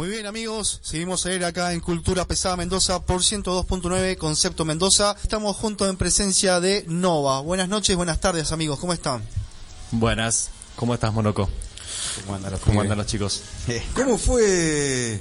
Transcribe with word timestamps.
Muy 0.00 0.08
bien 0.08 0.24
amigos, 0.24 0.80
seguimos 0.82 1.26
a 1.26 1.34
ir 1.34 1.44
acá 1.44 1.74
en 1.74 1.80
Cultura 1.80 2.24
Pesada 2.24 2.56
Mendoza 2.56 3.04
por 3.04 3.20
102.9 3.20 4.16
Concepto 4.16 4.64
Mendoza. 4.64 5.14
Estamos 5.22 5.54
juntos 5.58 5.90
en 5.90 5.98
presencia 5.98 6.58
de 6.58 6.86
Nova. 6.88 7.40
Buenas 7.42 7.68
noches, 7.68 7.96
buenas 7.96 8.18
tardes 8.18 8.50
amigos, 8.50 8.78
¿cómo 8.78 8.94
están? 8.94 9.22
Buenas, 9.90 10.48
¿cómo 10.74 10.94
estás 10.94 11.12
Monoco? 11.12 11.50
¿Cómo 12.24 12.34
andan 12.34 12.52
los, 12.52 12.60
¿Cómo 12.62 12.80
andan 12.80 12.96
los 12.96 13.06
chicos? 13.08 13.42
¿Cómo 13.94 14.16
fue 14.16 15.20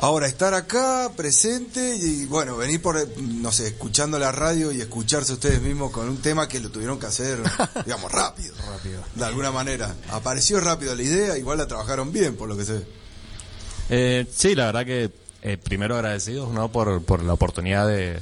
ahora 0.00 0.26
estar 0.26 0.52
acá 0.52 1.10
presente 1.16 1.96
y 1.96 2.26
bueno, 2.26 2.58
venir 2.58 2.82
por, 2.82 3.18
no 3.18 3.50
sé, 3.50 3.68
escuchando 3.68 4.18
la 4.18 4.30
radio 4.30 4.72
y 4.72 4.82
escucharse 4.82 5.32
ustedes 5.32 5.62
mismos 5.62 5.90
con 5.90 6.06
un 6.10 6.18
tema 6.18 6.48
que 6.48 6.60
lo 6.60 6.70
tuvieron 6.70 7.00
que 7.00 7.06
hacer, 7.06 7.40
digamos, 7.86 8.12
rápido? 8.12 8.54
Rápido. 8.74 9.02
De 9.14 9.24
alguna 9.24 9.50
manera. 9.50 9.96
Apareció 10.10 10.60
rápido 10.60 10.94
la 10.94 11.02
idea, 11.02 11.38
igual 11.38 11.56
la 11.56 11.66
trabajaron 11.66 12.12
bien, 12.12 12.36
por 12.36 12.46
lo 12.46 12.58
que 12.58 12.66
sé. 12.66 13.01
Eh, 13.90 14.26
sí, 14.32 14.54
la 14.54 14.66
verdad 14.66 14.86
que 14.86 15.10
eh, 15.42 15.56
primero 15.56 15.96
agradecidos 15.96 16.50
¿no? 16.52 16.70
por, 16.70 17.02
por 17.04 17.22
la 17.22 17.32
oportunidad 17.32 17.86
de, 17.86 18.20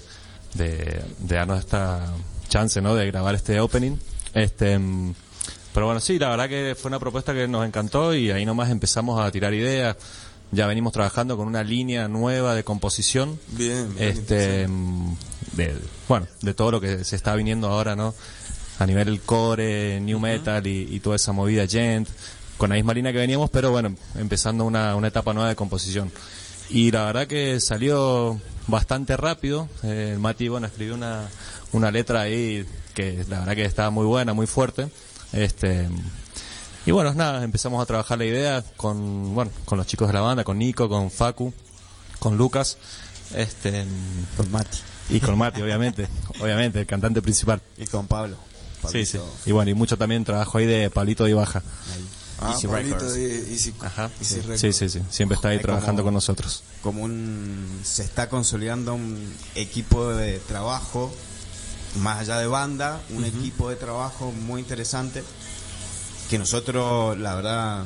de, 0.54 1.02
de 1.18 1.36
darnos 1.36 1.58
esta 1.60 2.12
chance 2.48 2.80
¿no? 2.80 2.94
de 2.94 3.06
grabar 3.06 3.34
este 3.34 3.60
opening. 3.60 3.96
Este, 4.34 4.78
mm, 4.78 5.14
pero 5.72 5.86
bueno, 5.86 6.00
sí, 6.00 6.18
la 6.18 6.30
verdad 6.30 6.48
que 6.48 6.76
fue 6.80 6.88
una 6.88 6.98
propuesta 6.98 7.32
que 7.32 7.46
nos 7.46 7.64
encantó 7.66 8.14
y 8.14 8.30
ahí 8.30 8.44
nomás 8.44 8.70
empezamos 8.70 9.20
a 9.20 9.30
tirar 9.30 9.54
ideas. 9.54 9.96
Ya 10.52 10.66
venimos 10.66 10.92
trabajando 10.92 11.36
con 11.36 11.46
una 11.46 11.62
línea 11.62 12.08
nueva 12.08 12.56
de 12.56 12.64
composición. 12.64 13.38
Bien, 13.48 13.94
bien, 13.94 14.08
Este, 14.08 14.66
de, 15.52 15.76
bueno, 16.08 16.26
de 16.42 16.54
todo 16.54 16.72
lo 16.72 16.80
que 16.80 17.04
se 17.04 17.14
está 17.14 17.36
viniendo 17.36 17.68
ahora, 17.68 17.94
¿no? 17.94 18.14
A 18.80 18.86
nivel 18.86 19.20
core, 19.20 20.00
new 20.00 20.18
metal 20.18 20.66
y, 20.66 20.88
y 20.90 20.98
toda 20.98 21.14
esa 21.16 21.30
movida 21.30 21.68
gent, 21.68 22.08
con 22.60 22.68
la 22.68 22.76
misma 22.76 22.92
línea 22.92 23.10
que 23.10 23.16
veníamos, 23.16 23.48
pero 23.48 23.70
bueno, 23.70 23.94
empezando 24.16 24.66
una, 24.66 24.94
una 24.94 25.08
etapa 25.08 25.32
nueva 25.32 25.48
de 25.48 25.56
composición. 25.56 26.12
Y 26.68 26.90
la 26.90 27.06
verdad 27.06 27.26
que 27.26 27.58
salió 27.58 28.38
bastante 28.66 29.16
rápido. 29.16 29.66
Eh, 29.82 30.10
el 30.12 30.18
Mati, 30.18 30.48
bueno, 30.48 30.66
escribió 30.66 30.94
una, 30.94 31.26
una 31.72 31.90
letra 31.90 32.20
ahí 32.20 32.66
que 32.94 33.24
la 33.30 33.38
verdad 33.38 33.54
que 33.54 33.64
estaba 33.64 33.88
muy 33.88 34.04
buena, 34.04 34.34
muy 34.34 34.46
fuerte. 34.46 34.90
Este, 35.32 35.88
y 36.84 36.90
bueno, 36.90 37.14
nada, 37.14 37.42
empezamos 37.44 37.82
a 37.82 37.86
trabajar 37.86 38.18
la 38.18 38.26
idea 38.26 38.62
con, 38.76 39.34
bueno, 39.34 39.50
con 39.64 39.78
los 39.78 39.86
chicos 39.86 40.08
de 40.08 40.12
la 40.12 40.20
banda, 40.20 40.44
con 40.44 40.58
Nico, 40.58 40.86
con 40.86 41.10
Facu, 41.10 41.54
con 42.18 42.36
Lucas, 42.36 42.76
este, 43.34 43.86
Con 44.36 44.52
Mati. 44.52 44.78
y 45.08 45.20
con 45.20 45.38
Mati, 45.38 45.62
obviamente, 45.62 46.08
obviamente, 46.42 46.80
el 46.80 46.86
cantante 46.86 47.22
principal. 47.22 47.62
Y 47.78 47.86
con 47.86 48.06
Pablo. 48.06 48.36
Sí, 48.86 49.06
sí. 49.06 49.18
Y 49.46 49.52
bueno, 49.52 49.70
y 49.70 49.74
mucho 49.74 49.96
también 49.96 50.24
trabajo 50.24 50.58
ahí 50.58 50.66
de 50.66 50.90
Pablito 50.90 51.24
de 51.24 51.32
Baja. 51.32 51.62
Ahí. 51.94 52.19
Ah, 52.40 52.52
Easy 52.52 52.66
Records. 52.66 53.14
de 53.14 53.52
Easy, 53.52 53.74
Ajá. 53.80 54.10
Easy 54.20 54.24
Sí, 54.34 54.40
Records. 54.40 54.60
sí, 54.60 54.72
sí, 54.72 54.88
sí. 54.88 55.02
Siempre 55.10 55.36
está 55.36 55.48
ahí 55.48 55.60
trabajando 55.60 56.02
como- 56.02 56.06
con 56.06 56.14
nosotros. 56.14 56.62
Como 56.82 57.02
un. 57.02 57.80
Se 57.84 58.02
está 58.02 58.28
consolidando 58.28 58.94
un 58.94 59.34
equipo 59.54 60.08
de 60.14 60.38
trabajo, 60.40 61.12
más 62.00 62.20
allá 62.20 62.38
de 62.38 62.46
banda, 62.46 63.00
un 63.10 63.24
equipo 63.24 63.68
de 63.68 63.76
trabajo 63.76 64.32
muy 64.32 64.60
interesante. 64.60 65.22
Que 66.30 66.38
nosotros, 66.38 67.18
la 67.18 67.34
verdad. 67.34 67.84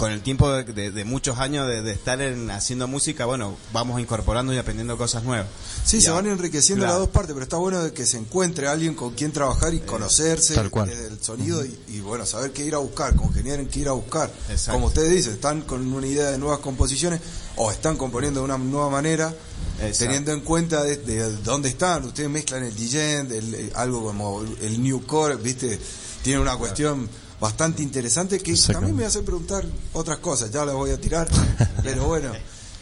Con 0.00 0.12
el 0.12 0.22
tiempo 0.22 0.50
de, 0.50 0.64
de- 0.64 0.90
de 0.90 1.04
muchos 1.04 1.38
años 1.38 1.66
de, 1.68 1.82
de 1.82 1.92
estar 1.92 2.22
en- 2.22 2.50
haciendo 2.50 2.88
música, 2.88 3.26
bueno, 3.26 3.58
vamos 3.70 4.00
incorporando 4.00 4.54
y 4.54 4.56
aprendiendo 4.56 4.96
cosas 4.96 5.24
nuevas. 5.24 5.46
Sí, 5.84 6.00
se 6.00 6.08
van 6.10 6.26
enriqueciendo 6.26 6.84
Claro. 6.86 6.92
las 6.94 7.06
dos 7.06 7.10
partes, 7.10 7.34
pero 7.34 7.42
está 7.42 7.58
bueno 7.58 7.84
de 7.84 7.92
que 7.92 8.06
se 8.06 8.16
encuentre 8.16 8.66
alguien 8.66 8.94
con 8.94 9.12
quien 9.14 9.30
trabajar 9.30 9.74
y 9.74 9.80
conocerse 9.80 10.54
tal 10.54 10.70
cual. 10.70 10.88
desde 10.88 11.08
el 11.08 11.22
sonido 11.22 11.62
y, 11.66 11.78
y, 11.88 12.00
bueno, 12.00 12.24
saber 12.24 12.52
qué 12.52 12.64
ir 12.64 12.74
a 12.74 12.78
buscar, 12.78 13.14
congeniar 13.14 13.60
en 13.60 13.68
qué 13.68 13.80
ir 13.80 13.88
a 13.88 13.92
buscar. 13.92 14.30
Exacto. 14.48 14.72
Como 14.72 14.86
ustedes 14.86 15.10
dicen, 15.10 15.34
están 15.34 15.60
con 15.62 15.92
una 15.92 16.06
idea 16.06 16.30
de 16.30 16.38
nuevas 16.38 16.60
composiciones 16.60 17.20
o 17.56 17.70
están 17.70 17.98
componiendo 17.98 18.40
de 18.40 18.44
una 18.46 18.56
nueva 18.56 18.88
manera, 18.88 19.34
Exacto. 19.80 19.98
teniendo 19.98 20.32
en 20.32 20.40
cuenta 20.40 20.82
de, 20.82 20.96
de 20.96 21.30
dónde 21.44 21.68
están. 21.68 22.04
Ustedes 22.06 22.30
mezclan 22.30 22.64
el 22.64 22.74
DJ, 22.74 23.20
el- 23.20 23.54
eh, 23.54 23.72
algo 23.74 24.02
como 24.02 24.40
el 24.62 24.82
New 24.82 25.04
Core, 25.04 25.36
¿viste? 25.36 25.78
Tiene 26.22 26.40
una 26.40 26.56
cuestión 26.56 27.06
bastante 27.40 27.82
interesante 27.82 28.38
que 28.40 28.54
también 28.54 28.96
me 28.96 29.04
hace 29.04 29.22
preguntar 29.22 29.64
otras 29.92 30.18
cosas, 30.18 30.50
ya 30.50 30.64
las 30.64 30.74
voy 30.74 30.90
a 30.90 31.00
tirar, 31.00 31.28
pero 31.82 32.06
bueno. 32.06 32.32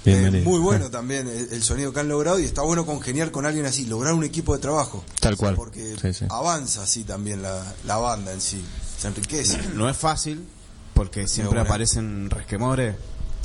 Eh, 0.04 0.42
muy 0.44 0.58
bueno 0.58 0.90
también 0.90 1.28
el, 1.28 1.48
el 1.52 1.62
sonido 1.62 1.92
que 1.92 2.00
han 2.00 2.08
logrado 2.08 2.38
y 2.38 2.44
está 2.44 2.62
bueno 2.62 2.86
congeniar 2.86 3.30
con 3.30 3.44
alguien 3.44 3.66
así, 3.66 3.84
lograr 3.84 4.14
un 4.14 4.24
equipo 4.24 4.54
de 4.54 4.60
trabajo. 4.60 5.04
Tal 5.20 5.36
cual. 5.36 5.54
Porque 5.54 5.96
Sí, 6.00 6.14
sí. 6.14 6.24
avanza 6.30 6.82
así 6.84 7.04
también 7.04 7.42
la, 7.42 7.62
la 7.84 7.96
banda 7.96 8.32
en 8.32 8.40
sí, 8.40 8.64
se 8.98 9.08
enriquece. 9.08 9.58
No 9.74 9.88
es 9.90 9.96
fácil, 9.96 10.46
porque 10.94 11.26
siempre 11.28 11.58
bueno. 11.58 11.68
aparecen 11.68 12.30
resquemores 12.30 12.96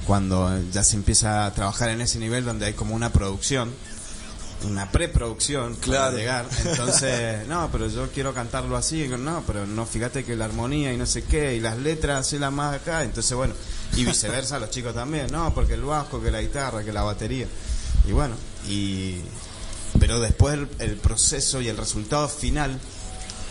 cuando 0.06 0.58
ya 0.72 0.84
se 0.86 0.96
empieza 0.96 1.46
a 1.46 1.54
trabajar 1.54 1.90
en 1.90 2.00
ese 2.02 2.20
nivel 2.20 2.46
donde 2.46 2.68
hay 2.68 2.74
como 2.74 2.96
una 2.96 3.12
producción, 3.12 3.72
una 4.64 4.92
preproducción 4.92 5.76
Claro. 5.76 6.06
para 6.12 6.18
llegar. 6.18 6.46
Entonces, 6.66 7.48
no, 7.48 7.70
pero 7.72 7.88
yo 7.88 8.10
quiero 8.12 8.34
cantarlo 8.34 8.76
así, 8.78 9.08
no, 9.08 9.44
pero 9.46 9.66
no, 9.66 9.86
fíjate 9.86 10.24
que 10.24 10.36
la 10.36 10.46
armonía 10.46 10.94
y 10.94 10.98
no 10.98 11.06
sé 11.06 11.24
qué, 11.24 11.56
y 11.56 11.60
las 11.60 11.78
letras, 11.78 12.32
la 12.34 12.52
más 12.52 12.76
acá. 12.76 13.04
Entonces, 13.04 13.36
bueno, 13.36 13.54
y 13.96 14.06
viceversa 14.06 14.60
los 14.60 14.70
chicos 14.70 14.94
también, 14.94 15.28
no, 15.32 15.54
porque 15.54 15.74
el 15.74 15.82
bajo, 15.84 16.22
que 16.22 16.32
la 16.32 16.42
guitarra, 16.42 16.84
que 16.84 16.94
la 16.94 17.04
batería. 17.04 17.48
Y 18.08 18.12
bueno, 18.12 18.36
y 18.68 19.18
pero 20.00 20.20
después 20.20 20.56
el, 20.56 20.68
el 20.80 20.98
proceso 20.98 21.62
y 21.62 21.68
el 21.68 21.78
resultado 21.78 22.28
final 22.28 22.80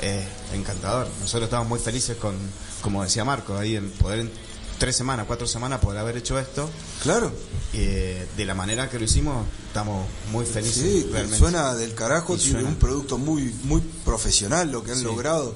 es 0.00 0.24
encantador. 0.52 1.06
Nosotros 1.20 1.44
estamos 1.44 1.68
muy 1.68 1.78
felices 1.78 2.16
con, 2.16 2.34
como 2.82 3.02
decía 3.04 3.24
Marco, 3.24 3.56
ahí 3.56 3.76
en 3.76 3.90
poder 3.92 4.20
en 4.20 4.30
tres 4.78 4.96
semanas, 4.96 5.26
cuatro 5.28 5.46
semanas 5.46 5.78
poder 5.80 5.98
haber 6.00 6.16
hecho 6.16 6.38
esto. 6.38 6.68
Claro, 7.02 7.32
Eh, 7.74 8.26
de 8.36 8.44
la 8.44 8.54
manera 8.54 8.90
que 8.90 8.98
lo 8.98 9.04
hicimos, 9.06 9.46
estamos 9.68 10.06
muy 10.30 10.44
felices. 10.44 10.74
sí, 10.82 11.08
realmente. 11.10 11.38
suena 11.38 11.74
del 11.74 11.94
carajo, 11.94 12.34
Y 12.34 12.38
tiene 12.38 12.52
suena. 12.52 12.68
un 12.68 12.74
producto 12.76 13.16
muy 13.18 13.54
muy 13.64 13.80
profesional 14.04 14.70
lo 14.70 14.84
que 14.84 14.90
han 14.92 14.98
Sí. 14.98 15.04
logrado. 15.04 15.54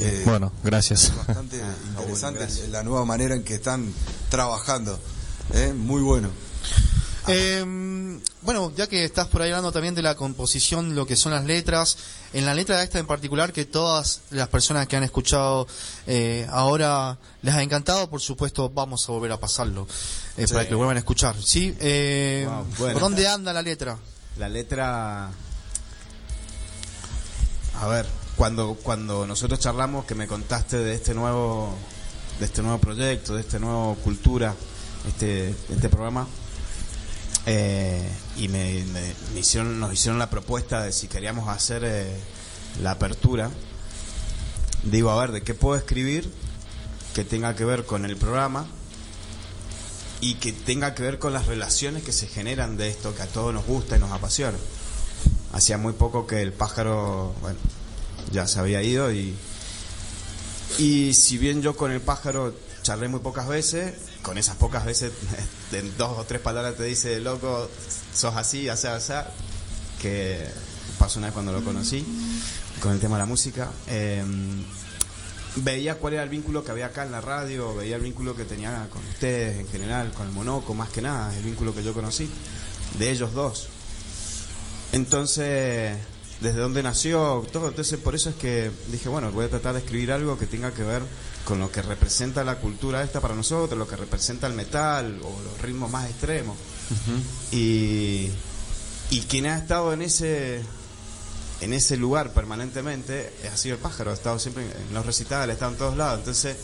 Eh, 0.00 0.22
Bueno, 0.26 0.52
gracias. 0.62 1.12
bastante 1.16 1.56
Ah, 1.62 1.74
bueno, 1.94 2.00
interesante 2.02 2.40
gracias. 2.40 2.68
la 2.68 2.82
nueva 2.82 3.04
manera 3.06 3.34
en 3.34 3.42
que 3.42 3.54
están 3.54 3.90
trabajando. 4.28 4.98
Eh, 5.54 5.72
Muy 5.74 6.02
bueno. 6.02 6.28
Eh, 7.28 8.20
bueno, 8.42 8.72
ya 8.76 8.86
que 8.86 9.04
estás 9.04 9.26
por 9.26 9.42
ahí 9.42 9.50
hablando 9.50 9.72
también 9.72 9.94
de 9.94 10.02
la 10.02 10.14
composición, 10.14 10.94
lo 10.94 11.06
que 11.06 11.16
son 11.16 11.32
las 11.32 11.44
letras, 11.44 11.96
en 12.32 12.46
la 12.46 12.54
letra 12.54 12.78
de 12.78 12.84
esta 12.84 12.98
en 12.98 13.06
particular, 13.06 13.52
que 13.52 13.64
todas 13.64 14.20
las 14.30 14.48
personas 14.48 14.86
que 14.86 14.96
han 14.96 15.02
escuchado 15.02 15.66
eh, 16.06 16.46
ahora 16.50 17.18
les 17.42 17.54
ha 17.54 17.62
encantado, 17.62 18.08
por 18.08 18.20
supuesto 18.20 18.70
vamos 18.70 19.08
a 19.08 19.12
volver 19.12 19.32
a 19.32 19.40
pasarlo 19.40 19.86
eh, 20.36 20.46
Sí. 20.46 20.52
para 20.52 20.64
que 20.66 20.70
lo 20.72 20.76
vuelvan 20.78 20.96
a 20.96 21.00
escuchar. 21.00 21.34
¿sí? 21.42 21.76
Eh, 21.80 22.46
Wow, 22.48 22.66
bueno. 22.78 22.92
¿Por 22.94 23.02
dónde 23.02 23.26
anda 23.26 23.52
la 23.52 23.62
letra? 23.62 23.98
La 24.38 24.48
letra. 24.48 25.30
A 27.80 27.86
ver, 27.88 28.06
cuando, 28.36 28.74
cuando 28.82 29.26
nosotros 29.26 29.58
charlamos 29.60 30.04
que 30.04 30.14
me 30.14 30.26
contaste 30.26 30.78
de 30.78 30.94
este 30.94 31.14
nuevo 31.14 31.74
de 32.38 32.44
este 32.44 32.62
nuevo 32.62 32.78
proyecto, 32.78 33.34
de 33.34 33.40
este 33.40 33.58
nuevo 33.58 33.94
cultura, 34.04 34.54
este, 35.08 35.54
este 35.70 35.88
programa, 35.88 36.26
eh, 37.46 38.02
y 38.36 38.48
me, 38.48 38.84
hicieron, 39.36 39.80
nos 39.80 39.92
hicieron 39.92 40.18
la 40.18 40.30
propuesta 40.30 40.82
de 40.82 40.92
si 40.92 41.08
queríamos 41.08 41.48
hacer 41.48 41.82
eh, 41.84 42.06
la 42.82 42.92
apertura, 42.92 43.50
digo, 44.82 45.10
a 45.10 45.20
ver, 45.20 45.32
¿de 45.32 45.42
qué 45.42 45.54
puedo 45.54 45.76
escribir 45.76 46.30
que 47.14 47.24
tenga 47.24 47.56
que 47.56 47.64
ver 47.64 47.84
con 47.84 48.04
el 48.04 48.16
programa? 48.16 48.66
y 50.18 50.36
que 50.36 50.50
tenga 50.50 50.94
que 50.94 51.02
ver 51.02 51.18
con 51.18 51.34
las 51.34 51.44
relaciones 51.44 52.02
que 52.02 52.10
se 52.10 52.26
generan 52.26 52.78
de 52.78 52.88
esto 52.88 53.14
que 53.14 53.20
a 53.20 53.26
todos 53.26 53.52
nos 53.52 53.66
gusta 53.66 53.96
y 53.96 54.00
nos 54.00 54.10
apasiona. 54.10 54.56
Hacía 55.52 55.76
muy 55.76 55.92
poco 55.92 56.26
que 56.26 56.40
el 56.40 56.54
pájaro, 56.54 57.34
bueno, 57.42 57.58
ya 58.32 58.46
se 58.46 58.58
había 58.58 58.82
ido 58.82 59.12
y 59.12 59.36
y 60.78 61.14
si 61.14 61.38
bien 61.38 61.62
yo 61.62 61.74
con 61.74 61.90
el 61.90 62.00
pájaro 62.00 62.54
charlé 62.82 63.08
muy 63.08 63.20
pocas 63.20 63.48
veces, 63.48 63.94
con 64.26 64.38
esas 64.38 64.56
pocas 64.56 64.84
veces 64.84 65.12
en 65.72 65.96
dos 65.96 66.18
o 66.18 66.24
tres 66.24 66.40
palabras 66.40 66.74
te 66.74 66.82
dice, 66.82 67.20
loco, 67.20 67.70
sos 68.12 68.34
así, 68.34 68.68
así, 68.68 68.88
así, 68.88 69.12
que 70.02 70.44
pasó 70.98 71.20
una 71.20 71.28
vez 71.28 71.34
cuando 71.34 71.52
lo 71.52 71.62
conocí 71.62 72.04
con 72.82 72.90
el 72.90 72.98
tema 72.98 73.14
de 73.14 73.22
la 73.22 73.26
música. 73.26 73.70
eh, 73.86 74.24
veía 75.58 75.94
cuál 75.94 76.14
era 76.14 76.24
el 76.24 76.28
vínculo 76.28 76.64
que 76.64 76.72
había 76.72 76.86
acá 76.86 77.04
en 77.04 77.12
la 77.12 77.20
radio, 77.20 77.72
veía 77.76 77.94
el 77.94 78.02
vínculo 78.02 78.34
que 78.34 78.44
tenía 78.44 78.88
con 78.90 79.00
ustedes 79.06 79.60
en 79.60 79.68
general, 79.68 80.12
con 80.12 80.26
el 80.26 80.32
Monoco, 80.32 80.74
más 80.74 80.90
que 80.90 81.00
nada, 81.00 81.34
el 81.36 81.44
vínculo 81.44 81.72
que 81.72 81.84
yo 81.84 81.94
conocí, 81.94 82.28
de 82.98 83.10
ellos 83.12 83.32
dos. 83.32 83.68
Entonces, 84.90 85.96
desde 86.40 86.58
dónde 86.58 86.82
nació 86.82 87.46
todo, 87.52 87.68
entonces 87.68 87.98
por 88.00 88.16
eso 88.16 88.30
es 88.30 88.34
que 88.34 88.72
dije, 88.88 89.08
bueno, 89.08 89.30
voy 89.30 89.44
a 89.44 89.50
tratar 89.50 89.74
de 89.74 89.78
escribir 89.78 90.10
algo 90.10 90.36
que 90.36 90.46
tenga 90.46 90.72
que 90.72 90.82
ver 90.82 91.02
con 91.46 91.60
lo 91.60 91.70
que 91.70 91.80
representa 91.80 92.42
la 92.42 92.56
cultura 92.56 93.04
esta 93.04 93.20
para 93.20 93.34
nosotros, 93.34 93.78
lo 93.78 93.86
que 93.86 93.94
representa 93.94 94.48
el 94.48 94.52
metal 94.52 95.20
o 95.22 95.40
los 95.42 95.62
ritmos 95.62 95.88
más 95.90 96.10
extremos. 96.10 96.56
Y, 97.52 98.28
y 99.10 99.20
quien 99.28 99.46
ha 99.46 99.56
estado 99.56 99.92
en 99.92 100.02
ese 100.02 100.60
en 101.60 101.72
ese 101.72 101.96
lugar 101.96 102.34
permanentemente 102.34 103.32
ha 103.50 103.56
sido 103.56 103.76
el 103.76 103.80
pájaro, 103.80 104.10
ha 104.10 104.14
estado 104.14 104.40
siempre 104.40 104.64
en 104.64 104.92
los 104.92 105.06
recitales, 105.06 105.50
ha 105.50 105.52
estado 105.54 105.72
en 105.72 105.78
todos 105.78 105.96
lados. 105.96 106.18
Entonces, 106.18 106.56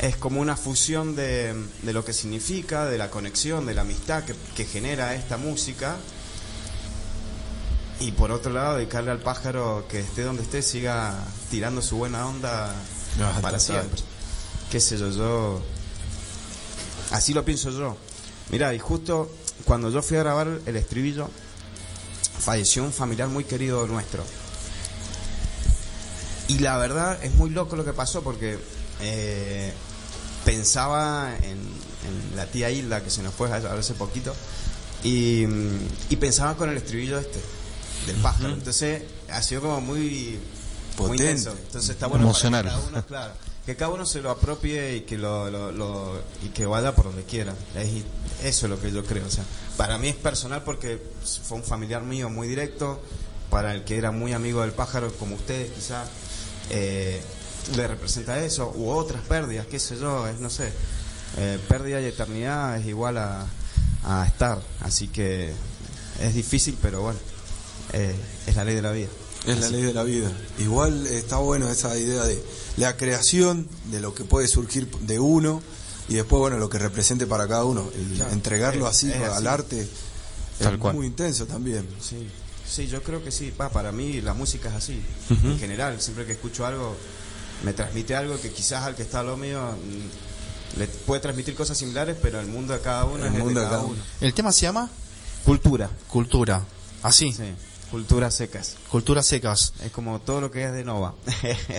es 0.00 0.16
como 0.16 0.40
una 0.40 0.56
fusión 0.56 1.16
de, 1.16 1.52
de 1.82 1.92
lo 1.92 2.04
que 2.04 2.12
significa, 2.12 2.86
de 2.86 2.96
la 2.96 3.10
conexión, 3.10 3.66
de 3.66 3.74
la 3.74 3.82
amistad 3.82 4.24
que, 4.24 4.36
que 4.54 4.66
genera 4.66 5.16
esta 5.16 5.36
música. 5.36 5.96
Y 7.98 8.12
por 8.12 8.30
otro 8.30 8.52
lado, 8.52 8.76
dedicarle 8.76 9.10
al 9.10 9.20
pájaro 9.20 9.86
que 9.88 9.98
esté 9.98 10.22
donde 10.22 10.44
esté, 10.44 10.62
siga 10.62 11.26
tirando 11.50 11.82
su 11.82 11.96
buena 11.96 12.26
onda 12.28 12.72
Ah, 13.20 13.38
para 13.40 13.58
siempre. 13.58 14.00
Qué 14.70 14.80
sé 14.80 14.98
yo, 14.98 15.10
yo. 15.10 15.62
Así 17.10 17.32
lo 17.32 17.44
pienso 17.44 17.70
yo. 17.70 17.96
Mira, 18.50 18.74
y 18.74 18.78
justo 18.78 19.30
cuando 19.64 19.90
yo 19.90 20.02
fui 20.02 20.16
a 20.16 20.20
grabar 20.20 20.48
el 20.66 20.76
estribillo, 20.76 21.30
falleció 22.38 22.82
un 22.82 22.92
familiar 22.92 23.28
muy 23.28 23.44
querido 23.44 23.86
nuestro. 23.86 24.24
Y 26.48 26.58
la 26.58 26.76
verdad 26.76 27.22
es 27.24 27.34
muy 27.34 27.50
loco 27.50 27.76
lo 27.76 27.84
que 27.84 27.92
pasó 27.92 28.22
porque 28.22 28.58
eh, 29.00 29.72
pensaba 30.44 31.34
en, 31.36 31.52
en 31.52 32.36
la 32.36 32.46
tía 32.46 32.70
Hilda 32.70 33.02
que 33.02 33.10
se 33.10 33.22
nos 33.22 33.32
fue 33.32 33.50
hace 33.50 33.94
poquito 33.94 34.34
y, 35.02 35.44
y 36.10 36.16
pensaba 36.16 36.54
con 36.56 36.68
el 36.68 36.76
estribillo 36.76 37.18
este 37.18 37.40
del 38.06 38.16
pájaro. 38.16 38.52
Entonces 38.52 39.02
ha 39.30 39.40
sido 39.42 39.62
como 39.62 39.80
muy 39.80 40.38
muy 40.98 41.08
Potente. 41.18 41.24
intenso. 41.24 41.50
Entonces 41.66 41.90
está 41.90 42.06
bueno 42.06 42.24
Emocional. 42.24 42.64
para 42.64 42.74
que 42.76 42.80
cada 42.80 42.88
uno, 42.92 43.06
claro, 43.06 43.32
que 43.66 43.76
cada 43.76 43.90
uno 43.92 44.06
se 44.06 44.20
lo 44.20 44.30
apropie 44.30 44.96
y 44.96 45.00
que 45.02 45.16
lo, 45.18 45.50
lo- 45.50 45.72
lo- 45.72 46.20
y 46.44 46.48
que 46.48 46.66
vaya 46.66 46.94
por 46.94 47.06
donde 47.06 47.24
quiera. 47.24 47.54
Es, 47.74 47.90
eso 48.44 48.66
es 48.66 48.70
lo 48.70 48.80
que 48.80 48.92
yo 48.92 49.04
creo. 49.04 49.26
O 49.26 49.30
sea, 49.30 49.44
para 49.76 49.98
mí 49.98 50.08
es 50.08 50.16
personal 50.16 50.62
porque 50.64 51.00
fue 51.48 51.58
un 51.58 51.64
familiar 51.64 52.02
mío 52.02 52.28
muy 52.30 52.46
directo. 52.48 53.00
Para 53.50 53.72
el 53.72 53.84
que 53.84 53.96
era 53.98 54.10
muy 54.10 54.32
amigo 54.32 54.62
del 54.62 54.72
pájaro, 54.72 55.12
como 55.14 55.36
ustedes, 55.36 55.70
quizás 55.70 56.08
eh, 56.70 57.22
le 57.76 57.86
representa 57.86 58.42
eso 58.42 58.72
u 58.74 58.90
otras 58.90 59.22
pérdidas, 59.22 59.66
qué 59.66 59.78
sé 59.78 59.96
yo, 59.96 60.26
es 60.26 60.40
no 60.40 60.50
sé. 60.50 60.72
Eh, 61.36 61.60
pérdida 61.68 62.00
y 62.00 62.06
eternidad 62.06 62.76
es 62.78 62.86
igual 62.86 63.16
a, 63.18 63.46
a 64.04 64.26
estar, 64.26 64.60
así 64.80 65.06
que 65.08 65.52
es 66.20 66.34
difícil, 66.34 66.76
pero 66.82 67.02
bueno, 67.02 67.18
eh, 67.92 68.14
es 68.46 68.56
la 68.56 68.64
ley 68.64 68.74
de 68.74 68.82
la 68.82 68.90
vida. 68.92 69.08
Es 69.46 69.58
la 69.60 69.68
ley 69.68 69.82
de 69.82 69.92
la 69.92 70.02
vida. 70.04 70.30
Igual 70.58 71.06
está 71.06 71.36
bueno 71.36 71.68
esa 71.68 71.96
idea 71.98 72.24
de 72.24 72.42
la 72.76 72.96
creación, 72.96 73.68
de 73.90 74.00
lo 74.00 74.14
que 74.14 74.24
puede 74.24 74.48
surgir 74.48 74.88
de 75.00 75.18
uno 75.20 75.62
y 76.08 76.14
después, 76.14 76.40
bueno, 76.40 76.58
lo 76.58 76.68
que 76.70 76.78
represente 76.78 77.26
para 77.26 77.46
cada 77.46 77.64
uno. 77.64 77.88
Y 78.12 78.16
Claro. 78.16 78.32
entregarlo 78.32 78.88
Es- 78.88 78.96
así, 78.96 79.10
es 79.10 79.16
al 79.16 79.32
así. 79.34 79.46
arte 79.46 79.88
Tal 80.58 80.74
es 80.74 80.80
cual. 80.80 80.94
muy 80.94 81.06
intenso 81.06 81.46
también. 81.46 81.86
Sí, 82.00 82.26
sí, 82.66 82.86
yo 82.86 83.02
creo 83.02 83.22
que 83.22 83.30
sí. 83.30 83.52
Pa, 83.56 83.68
para 83.70 83.92
mí 83.92 84.20
la 84.22 84.32
música 84.34 84.68
es 84.70 84.74
así. 84.76 85.02
En 85.30 85.58
general, 85.58 86.00
siempre 86.00 86.24
que 86.24 86.32
escucho 86.32 86.64
algo, 86.64 86.96
me 87.64 87.72
transmite 87.74 88.14
algo 88.16 88.40
que 88.40 88.50
quizás 88.50 88.82
al 88.84 88.94
que 88.94 89.02
está 89.02 89.20
a 89.20 89.24
lo 89.24 89.36
mío 89.36 89.60
mm, 89.60 90.78
le 90.80 90.86
puede 90.88 91.20
transmitir 91.20 91.54
cosas 91.54 91.76
similares, 91.78 92.16
pero 92.20 92.40
el 92.40 92.46
mundo 92.46 92.72
de 92.72 92.80
cada 92.80 93.04
uno 93.04 93.24
El 93.24 93.30
es 93.30 93.34
el 93.34 93.42
mundo 93.44 93.60
de 93.60 93.66
de 93.66 93.70
cada 93.70 93.82
cada 93.82 93.92
uno. 93.92 94.02
El 94.20 94.32
tema 94.34 94.52
se 94.52 94.62
llama 94.62 94.90
Cultura. 95.44 95.90
cultura. 96.08 96.62
Así, 97.02 97.32
Sí, 97.32 97.44
culturas 97.94 98.34
secas. 98.34 98.74
culturas 98.90 99.24
secas. 99.24 99.72
Es 99.84 99.92
como 99.92 100.18
todo 100.20 100.40
lo 100.40 100.50
que 100.50 100.64
es 100.64 100.72
de 100.72 100.82
Nova. 100.82 101.14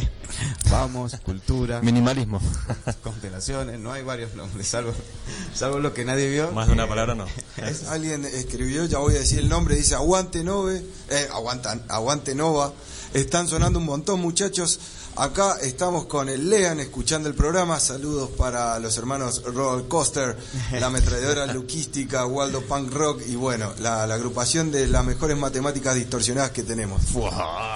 Vamos, 0.72 1.14
cultura, 1.26 1.82
Minimalismo. 1.82 2.40
constelaciones, 3.04 3.80
no 3.82 3.92
hay 3.92 4.02
varios 4.02 4.34
nombres, 4.34 4.66
salvo, 4.66 4.94
salvo 5.54 5.80
lo 5.80 5.94
que 5.94 6.06
nadie 6.06 6.30
vio. 6.30 6.54
Más 6.54 6.68
de 6.68 6.74
una 6.74 6.86
Eh, 6.86 6.88
palabra 6.88 7.16
no. 7.16 7.26
Alguien 7.90 8.24
escribió, 8.24 8.86
ya 8.86 9.00
voy 9.00 9.16
a 9.16 9.20
decir 9.20 9.40
el 9.40 9.50
nombre, 9.50 9.76
dice 9.76 9.96
Aguante 9.96 10.42
Nove, 10.46 10.86
eh, 11.10 11.28
aguantan, 11.34 11.84
Aguante 11.90 12.34
Nova. 12.34 12.72
Están 13.14 13.50
sonando 13.50 13.80
un 13.80 13.86
montón, 13.86 14.22
muchachos. 14.22 14.80
Acá 15.18 15.56
estamos 15.62 16.08
con 16.08 16.28
el 16.28 16.50
Lean 16.50 16.82
escuchando 16.82 17.30
el 17.30 17.36
programa. 17.36 17.80
Saludos 17.80 18.32
para 18.38 18.78
los 18.80 18.98
hermanos 18.98 19.42
Roll 19.46 19.88
Coaster, 19.88 20.36
la 20.74 20.88
ametralladora 20.88 21.46
luquística, 21.54 22.26
Waldo 22.26 22.62
Punk 22.62 22.92
Rock 22.92 23.22
y 23.26 23.36
bueno, 23.36 23.72
la, 23.80 24.06
la 24.08 24.16
agrupación 24.16 24.72
de 24.74 24.88
las 24.88 25.06
mejores 25.06 25.38
matemáticas 25.38 25.96
distorsionadas 25.96 26.52
que 26.52 26.64
tenemos. 26.64 27.02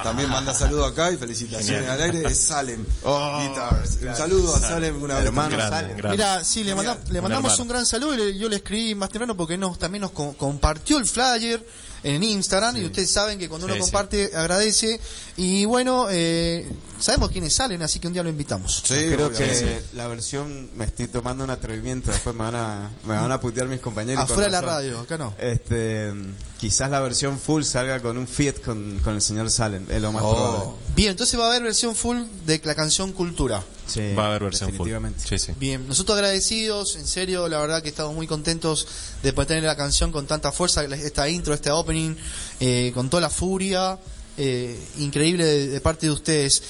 También 0.03 0.29
manda 0.29 0.53
saludos 0.53 0.91
acá 0.91 1.11
y 1.13 1.17
felicitaciones 1.17 1.85
Genial. 1.85 2.01
al 2.01 2.01
aire. 2.15 2.27
Es 2.29 2.39
Salem 2.39 2.85
Oh, 3.03 3.39
Guitars. 3.41 3.99
Un 4.01 4.15
saludo 4.17 4.55
a 4.55 4.59
Salem 4.59 5.01
una 5.01 5.15
vez. 5.15 5.25
Hermano 5.27 5.55
grande. 5.55 5.95
Mira, 6.09 6.43
sí, 6.43 6.65
le, 6.65 6.75
manda- 6.75 6.97
le 7.09 7.21
mandamos 7.21 7.57
un 7.57 7.67
gran 7.69 7.85
saludo 7.85 8.15
y 8.15 8.17
le- 8.17 8.37
yo 8.37 8.49
le 8.49 8.57
escribí 8.57 8.95
más 8.95 9.09
temprano 9.09 9.37
porque 9.37 9.57
nos, 9.57 9.79
también 9.79 10.01
nos 10.01 10.11
co- 10.11 10.33
compartió 10.37 10.97
el 10.97 11.05
flyer 11.07 11.65
en 12.03 12.23
Instagram 12.23 12.77
y 12.77 12.85
ustedes 12.85 13.11
saben 13.11 13.37
que 13.39 13.49
cuando 13.49 13.65
uno 13.65 13.75
Sí, 13.75 13.79
sí. 13.79 13.85
comparte 13.85 14.31
agradece 14.35 14.99
y 15.37 15.65
bueno, 15.65 16.07
eh, 16.09 16.69
sabemos 16.99 17.29
quiénes 17.31 17.53
salen, 17.53 17.81
así 17.81 17.99
que 17.99 18.07
un 18.07 18.13
día 18.13 18.23
lo 18.23 18.29
invitamos. 18.29 18.81
Sí, 18.85 18.93
Creo 19.13 19.27
obviamente. 19.27 19.59
que 19.65 19.81
la 19.97 20.07
versión 20.07 20.69
me 20.75 20.85
estoy 20.85 21.07
tomando 21.07 21.43
un 21.43 21.49
atrevimiento, 21.49 22.11
después 22.11 22.35
me 22.35 22.43
van 22.43 22.55
a, 22.55 22.89
me 23.05 23.15
van 23.15 23.31
a 23.31 23.39
putear 23.39 23.67
mis 23.67 23.79
compañeros. 23.79 24.23
Afuera 24.23 24.43
de 24.45 24.51
la 24.51 24.61
radio, 24.61 24.99
acá 24.99 25.17
no. 25.17 25.33
Este, 25.39 26.11
quizás 26.59 26.89
la 26.89 26.99
versión 26.99 27.39
full 27.39 27.63
salga 27.63 28.01
con 28.01 28.17
un 28.17 28.27
Fiat 28.27 28.59
con, 28.63 28.99
con 28.99 29.15
el 29.15 29.21
señor 29.21 29.49
Salen, 29.49 29.85
es 29.89 30.01
lo 30.01 30.11
más 30.11 30.23
Oh. 30.25 30.33
probable. 30.35 30.71
Bien, 30.99 31.11
entonces 31.11 31.39
va 31.39 31.45
a 31.45 31.47
haber 31.51 31.63
versión 31.63 31.95
full 31.95 32.17
de 32.45 32.59
la 32.65 32.75
canción 32.75 33.13
Cultura. 33.13 33.63
Sí, 33.87 34.13
Va 34.17 34.25
a 34.25 34.27
haber 34.31 34.43
versión 34.43 34.71
full. 34.71 34.79
definitivamente. 34.79 35.25
Sí, 35.25 35.39
sí. 35.39 35.53
Bien, 35.57 35.87
nosotros 35.87 36.17
agradecidos, 36.17 36.97
en 36.97 37.07
serio, 37.07 37.47
la 37.47 37.57
verdad 37.59 37.81
que 37.81 37.87
estamos 37.87 38.13
muy 38.13 38.27
contentos 38.27 38.85
de 39.23 39.31
poder 39.31 39.47
tener 39.47 39.63
la 39.63 39.77
canción 39.77 40.11
con 40.11 40.27
tanta 40.27 40.51
fuerza, 40.51 40.83
esta 40.83 41.29
intro, 41.29 41.53
este 41.53 41.71
opening, 41.71 42.15
eh, 42.59 42.91
con 42.93 43.09
toda 43.09 43.21
la 43.21 43.29
furia, 43.29 43.97
eh, 44.35 44.77
increíble 44.97 45.45
de, 45.45 45.67
de 45.69 45.79
parte 45.79 46.07
de 46.07 46.11
ustedes. 46.11 46.63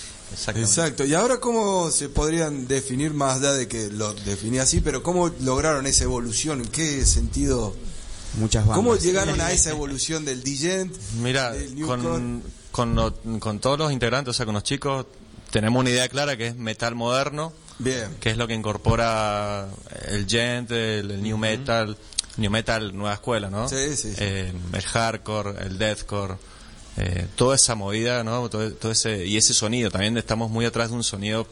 Exacto. 0.56 1.06
¿Y 1.06 1.16
ahora 1.16 1.40
cómo 1.40 1.90
se 1.90 2.10
podrían 2.10 2.68
definir, 2.68 3.16
más 3.16 3.40
allá 3.40 3.54
de 3.54 3.68
que 3.68 3.90
lo 3.90 4.14
definí 4.14 4.60
así, 4.60 4.80
pero 4.80 5.02
cómo 5.02 5.30
lograron 5.42 5.88
esa 5.88 6.04
evolución? 6.04 6.62
¿En 6.62 6.68
qué 6.68 7.04
sentido? 7.04 7.76
Muchas 8.38 8.62
bandas. 8.62 8.78
¿Cómo 8.78 8.96
llegaron 8.96 9.42
a 9.42 9.52
esa 9.52 9.72
evolución 9.72 10.24
del 10.24 10.44
DJ? 10.44 10.92
Mira, 11.20 11.52
con, 11.88 12.44
con, 12.71 12.95
lo- 12.95 13.13
con 13.39 13.60
todos 13.60 13.77
los 13.80 13.92
integrantes, 13.92 14.31
o 14.31 14.33
sea, 14.33 14.45
con 14.45 14.56
los 14.56 14.63
chicos, 14.63 15.06
tenemos 15.51 15.80
una 15.80 15.89
idea 15.89 16.07
clara 16.10 16.38
que 16.38 16.48
es 16.48 16.56
metal 16.56 16.95
moderno, 16.95 17.54
Bien. 17.80 18.16
que 18.19 18.30
es 18.31 18.38
lo 18.38 18.48
que 18.48 18.54
incorpora 18.54 19.68
el 20.07 20.27
gent, 20.27 20.71
el, 20.71 21.12
el 21.12 21.24
new 21.24 21.38
metal, 21.38 21.98
new 22.38 22.51
metal 22.51 22.95
nueva 22.95 23.13
escuela, 23.16 23.50
¿no? 23.50 23.68
Sí, 23.68 23.95
sí, 23.95 24.10
sí. 24.12 24.16
Eh, 24.19 24.54
el 24.74 24.81
hardcore, 24.83 25.66
el 25.66 25.77
deathcore, 25.77 26.36
eh, 26.98 27.27
toda 27.36 27.56
esa 27.56 27.75
movida, 27.75 28.24
¿no? 28.24 28.50
Todo, 28.50 28.71
todo 28.74 28.92
ese 28.92 29.25
y 29.25 29.38
ese 29.38 29.54
sonido. 29.54 29.89
También 29.89 30.18
estamos 30.18 30.51
muy 30.51 30.66
atrás 30.66 30.89
de 30.89 30.95
un 30.95 31.04
sonido 31.04 31.48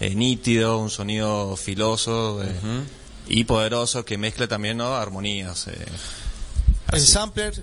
eh, 0.00 0.14
nítido, 0.14 0.78
un 0.78 0.90
sonido 0.90 1.56
filoso 1.56 2.42
eh, 2.42 2.48
y 3.28 3.44
poderoso 3.44 4.04
que 4.04 4.16
mezcle 4.18 4.46
también, 4.48 4.76
¿no? 4.78 4.94
Armonías. 4.94 5.66
eh, 5.68 5.72
El 6.92 6.98
así. 6.98 7.06
sampler. 7.06 7.62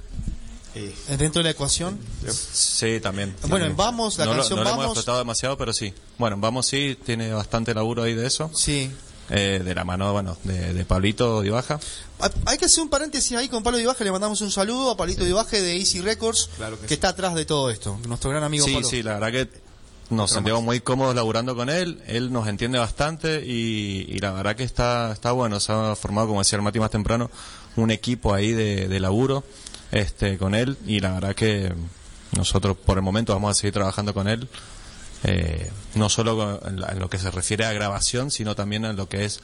Eh, 0.75 0.93
dentro 1.17 1.39
de 1.39 1.43
la 1.45 1.49
ecuación. 1.51 1.99
Sí, 2.29 2.99
también. 3.01 3.35
Bueno, 3.41 3.65
en 3.65 3.71
También. 3.71 3.77
Vamos, 3.77 4.17
la 4.17 4.25
no 4.25 4.33
canción 4.35 4.59
lo, 4.59 4.63
no 4.63 4.63
lo 4.63 4.69
hemos 4.69 4.83
Vamos. 4.83 4.97
explotado 4.97 5.19
demasiado, 5.19 5.57
pero 5.57 5.73
sí. 5.73 5.93
Bueno, 6.17 6.35
en 6.35 6.41
Vamos 6.41 6.65
sí, 6.67 6.97
tiene 7.05 7.31
bastante 7.33 7.73
laburo 7.73 8.03
ahí 8.03 8.13
de 8.15 8.27
eso. 8.27 8.49
Sí. 8.53 8.91
eh, 9.29 9.61
de 9.63 9.75
la 9.75 9.85
mano, 9.85 10.11
bueno, 10.11 10.37
de, 10.43 10.73
de 10.73 10.83
Pablito 10.85 11.41
Dibaja. 11.41 11.79
Hay- 12.19 12.29
Hay 12.45 12.57
que 12.57 12.65
hacer 12.65 12.83
un 12.83 12.89
paréntesis 12.89 13.37
ahí 13.37 13.47
con 13.47 13.63
Pablo 13.63 13.77
Divaje, 13.77 14.03
le 14.03 14.11
mandamos 14.11 14.41
un 14.41 14.51
saludo 14.51 14.91
a 14.91 14.97
Pablito 14.97 15.23
Divaje 15.23 15.61
de 15.61 15.77
Easy 15.77 16.01
Records, 16.01 16.49
Claro 16.57 16.75
que 16.75 16.81
que, 16.83 16.87
sí. 16.89 16.93
está 16.95 17.09
atrás 17.09 17.33
de 17.35 17.45
todo 17.45 17.69
esto, 17.69 17.97
nuestro 18.07 18.29
gran 18.29 18.43
amigo 18.43 18.65
Sí, 18.65 18.73
Pablo. 18.73 18.87
sí, 18.89 19.03
la 19.03 19.13
verdad 19.19 19.31
que 19.31 19.71
nos 20.09 20.31
sentimos 20.31 20.61
muy 20.61 20.81
cómodos 20.81 21.15
laburando 21.15 21.55
con 21.55 21.69
él. 21.69 22.01
Él 22.07 22.33
nos 22.33 22.45
entiende 22.49 22.77
bastante 22.77 23.41
y, 23.45 24.05
y 24.09 24.19
la 24.19 24.33
verdad 24.33 24.57
que 24.57 24.65
está, 24.65 25.13
está 25.13 25.31
bueno. 25.31 25.61
Se 25.61 25.71
ha 25.71 25.95
formado, 25.95 26.27
como 26.27 26.41
decía 26.41 26.57
el 26.57 26.63
Mati 26.63 26.81
más 26.81 26.91
temprano, 26.91 27.31
un 27.77 27.89
equipo 27.91 28.33
ahí 28.33 28.51
de, 28.51 28.89
de 28.89 28.99
laburo 28.99 29.45
este, 29.91 30.37
con 30.37 30.55
él 30.55 30.77
y 30.85 30.99
la 30.99 31.11
verdad 31.13 31.35
que 31.35 31.73
nosotros 32.35 32.77
por 32.77 32.97
el 32.97 33.03
momento 33.03 33.33
vamos 33.33 33.51
a 33.51 33.53
seguir 33.59 33.73
trabajando 33.73 34.13
con 34.13 34.27
él. 34.27 34.47
eh, 35.23 35.69
no 35.95 36.09
solo 36.09 36.59
en 36.65 36.99
lo 36.99 37.09
que 37.09 37.19
se 37.19 37.29
refiere 37.29 37.65
a 37.65 37.73
grabación, 37.73 38.31
sino 38.31 38.55
también 38.55 38.85
en 38.85 38.95
lo 38.95 39.07
que 39.07 39.25
es 39.25 39.39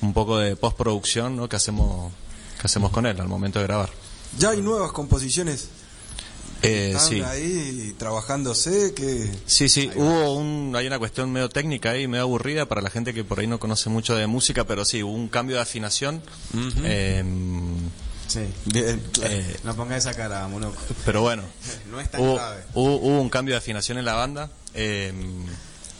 un 0.00 0.14
poco 0.14 0.38
de 0.38 0.56
postproducción 0.56 1.36
¿no? 1.36 1.48
que 1.48 1.56
hacemos 1.56 2.12
que 2.58 2.66
hacemos 2.66 2.90
con 2.90 3.04
él 3.06 3.20
al 3.20 3.28
momento 3.28 3.58
de 3.58 3.66
grabar. 3.66 3.90
¿Ya 4.38 4.50
hay 4.50 4.60
nuevas 4.62 4.92
composiciones? 4.92 5.68
Eh, 6.62 6.92
¿Están 6.94 7.08
sí. 7.08 7.20
ahí 7.22 7.94
trabajándose? 7.98 8.92
que 8.94 9.30
Sí, 9.46 9.68
sí, 9.70 9.90
hubo 9.96 10.34
un, 10.34 10.74
hay 10.76 10.86
una 10.86 10.98
cuestión 10.98 11.32
medio 11.32 11.48
técnica 11.48 11.90
ahí, 11.92 12.06
medio 12.06 12.24
aburrida 12.24 12.66
para 12.66 12.82
la 12.82 12.90
gente 12.90 13.14
que 13.14 13.24
por 13.24 13.40
ahí 13.40 13.46
no 13.46 13.58
conoce 13.58 13.88
mucho 13.88 14.14
de 14.14 14.26
música, 14.26 14.64
pero 14.64 14.84
sí, 14.84 15.02
hubo 15.02 15.12
un 15.14 15.28
cambio 15.28 15.56
de 15.56 15.62
afinación. 15.62 16.22
eh, 16.84 17.24
Sí. 18.30 18.46
Bien, 18.66 19.00
claro. 19.12 19.34
eh, 19.34 19.60
No 19.64 19.74
ponga 19.74 19.96
esa 19.96 20.14
cara, 20.14 20.46
monoco. 20.46 20.76
pero 21.04 21.20
bueno, 21.22 21.42
No 21.90 21.98
es 22.00 22.10
tan 22.10 22.20
hubo, 22.20 22.34
grave. 22.36 22.62
hubo- 22.74 22.96
hubo 22.96 23.20
un 23.20 23.28
cambio 23.28 23.54
de 23.54 23.58
afinación 23.58 23.98
en 23.98 24.04
la 24.04 24.14
banda. 24.14 24.50
eh, 24.74 25.12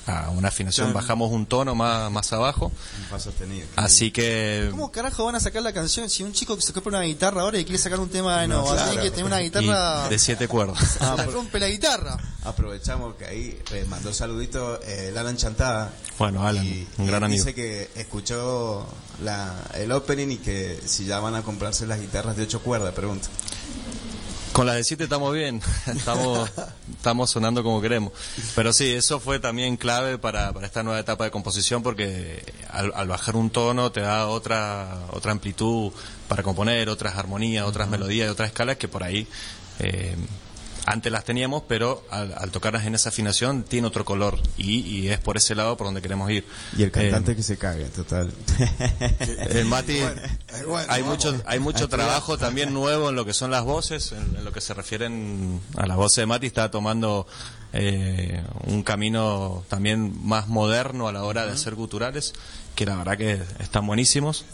a 0.06 0.30
una 0.30 0.48
afinación, 0.48 0.92
bajamos 0.92 1.30
un 1.30 1.46
tono 1.46 1.74
más, 1.76 2.10
más 2.10 2.32
abajo. 2.32 2.72
Un 2.98 3.04
fa 3.04 3.20
sostenido. 3.20 3.66
Así 3.76 4.10
que 4.10 4.66
¿Cómo 4.70 4.90
carajo 4.90 5.24
van 5.24 5.36
a 5.36 5.40
sacar 5.40 5.62
la 5.62 5.72
canción 5.72 6.08
si 6.10 6.24
un 6.24 6.32
chico 6.32 6.56
que 6.56 6.62
se 6.62 6.72
compra 6.72 6.88
una 6.98 7.02
guitarra 7.02 7.42
ahora 7.42 7.58
y 7.58 7.64
quiere 7.64 7.78
sacar 7.78 8.00
un 8.00 8.08
tema 8.08 8.40
de 8.40 8.48
nuevo? 8.48 8.74
Tiene 8.74 9.02
que 9.02 9.10
tener 9.10 9.26
una 9.26 9.38
guitarra. 9.38 10.06
y 10.06 10.10
de 10.10 10.18
siete 10.18 10.48
cuerdas. 10.48 10.96
Ah, 11.00 11.16
rompe 11.32 11.60
la 11.60 11.68
guitarra. 11.68 12.16
Aprovechamos 12.44 13.16
que 13.16 13.26
ahí 13.26 13.58
eh, 13.72 13.84
mandó 13.88 14.14
saludito 14.14 14.80
eh, 14.82 15.08
el 15.08 15.18
Alan 15.18 15.36
Chantada. 15.36 15.92
Bueno, 16.18 16.46
Alan, 16.46 16.64
Y- 16.64 16.86
un 16.98 17.06
gran 17.06 17.22
y 17.22 17.24
amigo. 17.26 17.44
Dice 17.44 17.54
que 17.54 17.90
escuchó 17.96 18.86
la, 19.22 19.54
el 19.74 19.92
opening 19.92 20.28
y 20.30 20.36
que 20.38 20.80
si 20.86 21.04
ya 21.04 21.20
van 21.20 21.34
a 21.34 21.42
comprarse 21.42 21.86
las 21.86 22.00
guitarras 22.00 22.36
de 22.36 22.44
ocho 22.44 22.60
cuerdas, 22.62 22.94
pregunta. 22.94 23.28
Con 24.52 24.66
las 24.66 24.74
de 24.76 24.84
7 24.84 25.04
estamos 25.04 25.32
bien, 25.32 25.60
estamos, 25.86 26.50
estamos 26.96 27.30
sonando 27.30 27.62
como 27.62 27.80
queremos. 27.80 28.12
Pero 28.56 28.72
sí, 28.72 28.92
eso 28.92 29.20
fue 29.20 29.38
también 29.38 29.76
clave 29.76 30.18
para, 30.18 30.52
para 30.52 30.66
esta 30.66 30.82
nueva 30.82 30.98
etapa 30.98 31.24
de 31.24 31.30
composición 31.30 31.82
porque 31.84 32.42
al, 32.70 32.90
al 32.96 33.06
bajar 33.06 33.36
un 33.36 33.50
tono 33.50 33.92
te 33.92 34.00
da 34.00 34.26
otra, 34.26 35.02
otra 35.12 35.30
amplitud 35.32 35.92
para 36.26 36.42
componer, 36.42 36.88
otras 36.88 37.16
armonías, 37.16 37.64
otras 37.66 37.88
melodías 37.88 38.26
y 38.26 38.30
otras 38.30 38.48
escalas 38.48 38.76
que 38.76 38.88
por 38.88 39.04
ahí 39.04 39.28
eh, 39.78 40.16
antes 40.92 41.12
las 41.12 41.24
teníamos, 41.24 41.62
pero 41.68 42.04
al, 42.10 42.34
al 42.36 42.50
tocarlas 42.50 42.84
en 42.84 42.94
esa 42.94 43.10
afinación 43.10 43.62
tiene 43.62 43.86
otro 43.86 44.04
color 44.04 44.38
y, 44.58 44.80
y 44.80 45.08
es 45.08 45.18
por 45.18 45.36
ese 45.36 45.54
lado 45.54 45.76
por 45.76 45.86
donde 45.86 46.02
queremos 46.02 46.30
ir. 46.30 46.44
Y 46.76 46.82
el 46.82 46.90
cantante 46.90 47.32
Eh, 47.32 47.36
que 47.36 47.42
se 47.42 47.56
cague, 47.58 47.84
total. 47.86 48.32
el 49.50 49.64
Mati, 49.66 49.98
Bueno, 50.00 50.20
bueno, 50.68 50.92
hay 50.92 51.02
vamos. 51.02 51.16
mucho, 51.24 51.42
hay 51.46 51.58
mucho 51.60 51.88
trabajo 51.88 52.38
también 52.38 52.72
nuevo 52.74 53.08
en 53.10 53.14
lo 53.16 53.24
que 53.24 53.32
son 53.32 53.50
las 53.50 53.64
voces, 53.64 54.12
en, 54.12 54.36
en 54.36 54.44
lo 54.44 54.52
que 54.52 54.60
se 54.60 54.74
refieren 54.74 55.60
a 55.76 55.86
las 55.86 55.96
voces 55.96 56.16
de 56.16 56.26
Mati, 56.26 56.46
está 56.46 56.70
tomando 56.70 57.26
eh, 57.72 58.42
un 58.66 58.82
camino 58.82 59.64
también 59.68 60.12
más 60.26 60.48
moderno 60.48 61.06
a 61.08 61.12
la 61.12 61.22
hora 61.24 61.46
de 61.46 61.52
hacer 61.52 61.74
guturales, 61.76 62.32
que 62.74 62.84
la 62.86 62.96
verdad 62.96 63.16
que 63.16 63.40
están 63.60 63.86
buenísimos. 63.86 64.44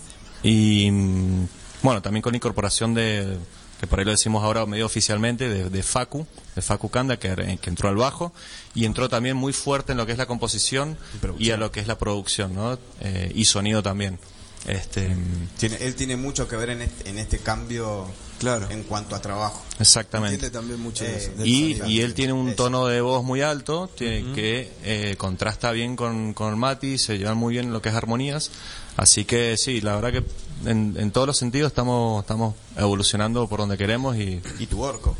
Y 0.43 0.91
mm, 0.91 1.47
bueno, 1.83 2.03
también 2.03 2.21
con 2.23 2.33
la 2.33 2.37
incorporación 2.37 2.93
de, 2.95 3.39
que 3.81 3.87
por 3.87 3.99
ahí 3.99 4.05
lo 4.05 4.11
decimos 4.11 4.43
ahora 4.43 4.65
medio 4.67 4.87
oficialmente, 4.87 5.49
de, 5.49 5.69
de 5.71 5.83
Facu, 5.83 6.27
de 6.55 6.63
Facu 6.63 6.89
Kanda, 6.89 7.19
que, 7.19 7.59
que 7.61 7.71
entró 7.71 7.89
al 7.89 7.97
bajo, 7.97 8.33
y 8.75 8.85
entró 8.85 9.09
también 9.09 9.37
muy 9.37 9.53
fuerte 9.53 9.93
en 9.93 9.99
lo 9.99 10.07
que 10.07 10.13
es 10.13 10.19
la 10.19 10.27
composición 10.27 10.97
Y 11.39 11.51
a 11.51 11.57
lo 11.57 11.71
que 11.71 11.81
es 11.81 11.87
la 11.87 11.99
producción, 11.99 12.55
¿no? 12.55 12.79
Eh, 13.01 13.33
y 13.35 13.45
sonido 13.45 13.83
también. 13.83 14.19
Este, 14.67 15.15
Tiene, 15.59 15.77
él 15.81 15.95
tiene 15.95 16.17
mucho 16.17 16.49
que 16.49 16.57
ver 16.57 16.71
en 16.71 16.83
este, 16.83 17.09
en 17.11 17.19
este 17.19 17.39
cambio 17.39 18.07
Claro. 18.41 18.69
en 18.69 18.83
cuanto 18.83 19.15
a 19.15 19.21
trabajo. 19.23 19.63
exactamente. 19.79 20.51
También 20.51 20.81
mucho 20.81 21.05
de 21.05 21.13
Eh, 21.13 21.17
eso, 21.17 21.31
Y, 21.45 21.61
sonido. 21.77 21.87
y 21.89 22.01
él 22.01 22.15
tiene 22.15 22.33
un 22.33 22.49
Eso. 22.49 22.57
tono 22.57 22.87
de 22.87 23.01
voz 23.01 23.23
muy 23.25 23.43
alto, 23.43 23.89
tiene, 23.97 24.35
que 24.35 24.73
eh, 24.83 25.15
contrasta 25.17 25.71
bien 25.73 25.95
con, 25.97 26.35
con 26.35 26.59
Mati, 26.59 26.99
se 26.99 27.17
llevan 27.19 27.37
muy 27.39 27.53
bien 27.55 27.73
lo 27.73 27.81
que 27.81 27.91
es 27.91 27.95
armonías. 27.95 28.51
Así 28.97 29.25
que 29.25 29.57
sí, 29.57 29.81
la 29.81 29.95
verdad 29.97 30.13
que 30.23 30.71
en, 30.71 30.95
en 30.99 31.11
todos 31.11 31.27
los 31.27 31.37
sentidos 31.37 31.71
estamos, 31.71 32.23
estamos 32.23 32.55
evolucionando 32.77 33.47
por 33.49 33.61
donde 33.61 33.77
queremos 33.77 34.17
y, 34.17 34.41
Y 34.59 34.67
tu 34.67 34.81
orco. 34.83 35.17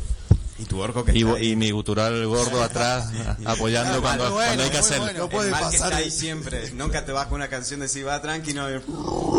Y 0.59 0.65
tu 0.65 0.79
orco 0.79 1.05
que 1.05 1.11
y, 1.15 1.21
está 1.21 1.35
ahí. 1.35 1.51
y 1.51 1.55
mi 1.55 1.69
gutural 1.69 2.25
gordo 2.25 2.63
atrás 2.63 3.11
a- 3.27 3.37
apoyando 3.51 4.01
cuando, 4.01 4.25
Ah, 4.25 4.29
bueno, 4.29 4.45
cuando 4.47 4.63
hay 4.63 4.69
que 4.71 4.77
hacerlo. 4.79 5.03
bueno. 5.03 5.19
No 5.19 5.29
puede 5.29 5.45
el 5.49 5.51
mal 5.51 5.59
que 5.69 5.77
pasar. 5.77 5.87
está 5.91 5.97
ahí 5.97 6.09
siempre. 6.09 6.71
Nunca 6.71 7.05
te 7.05 7.11
vas 7.11 7.27
con 7.27 7.35
una 7.35 7.47
canción 7.49 7.79
de 7.81 7.87
si 7.87 8.01
va 8.01 8.19
tranquilo. 8.21 8.67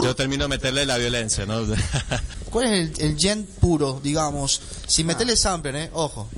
Yo 0.02 0.14
termino 0.14 0.44
de 0.44 0.48
meterle 0.48 0.86
la 0.86 0.96
violencia, 0.98 1.44
¿no? 1.44 1.62
¿Cuál 2.50 2.66
es 2.66 2.98
el, 3.00 3.04
el 3.10 3.18
gen 3.18 3.44
puro, 3.60 3.98
digamos? 4.02 4.60
Sin 4.86 5.06
Ah. 5.06 5.08
meterle 5.08 5.34
sampler, 5.36 5.74
¿eh? 5.74 5.90
Ojo. 5.94 6.28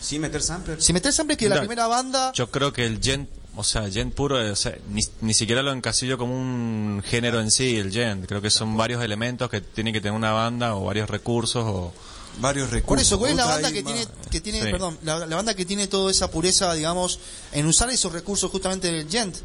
Sin 0.00 0.22
meter 0.22 0.40
sampler. 0.42 0.80
Sin 0.82 0.94
meter 0.94 1.12
sampler 1.12 1.36
que 1.36 1.48
la 1.50 1.56
No, 1.56 1.60
primera 1.60 1.86
banda. 1.86 2.32
Yo 2.32 2.50
creo 2.50 2.72
que 2.72 2.86
el 2.86 3.00
gent, 3.02 3.28
o 3.56 3.64
sea, 3.64 3.90
gent 3.90 4.14
puro, 4.14 4.36
o 4.50 4.56
sea, 4.56 4.76
ni, 4.90 5.02
ni 5.20 5.34
siquiera 5.34 5.62
lo 5.62 5.72
encasillo 5.72 6.16
como 6.16 6.34
un 6.38 7.02
género 7.06 7.40
en 7.40 7.50
sí, 7.50 7.76
el 7.76 7.92
gent. 7.92 8.26
Creo 8.26 8.40
que 8.40 8.50
son 8.50 8.76
varios 8.76 9.02
elementos 9.02 9.50
que 9.50 9.60
tiene 9.60 9.92
que 9.92 10.00
tener 10.00 10.14
una 10.16 10.32
banda 10.32 10.74
o 10.76 10.84
varios 10.84 11.08
recursos 11.10 11.62
o... 11.66 11.92
Varios 12.40 12.70
recursos. 12.70 12.86
Por 12.88 12.98
eso, 12.98 13.18
¿cuál 13.18 13.32
es 13.32 13.36
la 13.36 13.44
banda 13.44 13.70
que 13.70 13.82
tiene, 13.82 14.06
que 14.30 14.40
tiene 14.40 14.62
Sí. 14.62 14.70
perdón, 14.70 14.98
la, 15.02 15.26
la 15.26 15.36
banda 15.36 15.54
que 15.54 15.66
tiene 15.66 15.86
toda 15.86 16.10
esa 16.10 16.30
pureza, 16.30 16.72
digamos, 16.72 17.20
en 17.52 17.66
usar 17.66 17.90
esos 17.90 18.10
recursos 18.10 18.50
justamente 18.50 18.90
del 18.90 19.06
gent? 19.08 19.36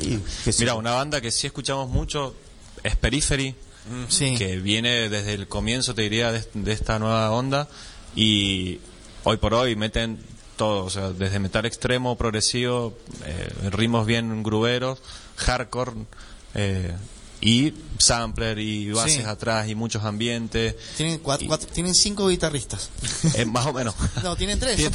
Sí. 0.00 0.20
Mira, 0.58 0.74
una 0.74 0.92
banda 0.94 1.20
que 1.20 1.30
sí 1.30 1.46
escuchamos 1.46 1.88
mucho 1.88 2.34
es 2.82 2.96
Periphery, 2.96 3.54
Sí. 4.08 4.34
que 4.36 4.56
viene 4.58 5.08
desde 5.08 5.34
el 5.34 5.46
comienzo, 5.48 5.94
te 5.94 6.02
diría, 6.02 6.30
de, 6.32 6.44
de 6.54 6.72
esta 6.72 6.98
nueva 6.98 7.30
onda 7.30 7.68
y 8.16 8.80
hoy 9.24 9.36
por 9.38 9.54
hoy 9.54 9.76
meten 9.76 10.18
todo, 10.58 10.84
o 10.84 10.90
sea, 10.90 11.08
desde 11.12 11.38
metal 11.38 11.64
extremo, 11.64 12.18
progresivo, 12.18 12.94
eh, 13.24 13.48
ritmos 13.70 14.04
bien 14.06 14.42
gruberos, 14.42 14.98
hardcore 15.36 15.92
eh, 16.54 16.92
y 17.40 17.72
sampler 17.98 18.58
y 18.58 18.90
bases 18.90 19.18
Sí. 19.18 19.22
atrás 19.22 19.68
y 19.68 19.74
muchos 19.76 20.02
ambientes, 20.04 20.74
Tienen, 20.96 21.18
cuatro, 21.20 21.46
cuatro- 21.46 21.68
tienen 21.72 21.94
cinco 21.94 22.28
guitarristas. 22.28 22.90
eh, 23.36 23.44
más 23.44 23.64
o 23.66 23.72
menos. 23.72 23.94
No, 24.24 24.34
tienen 24.36 24.58
tres. 24.58 24.74
Tiene 24.76 24.90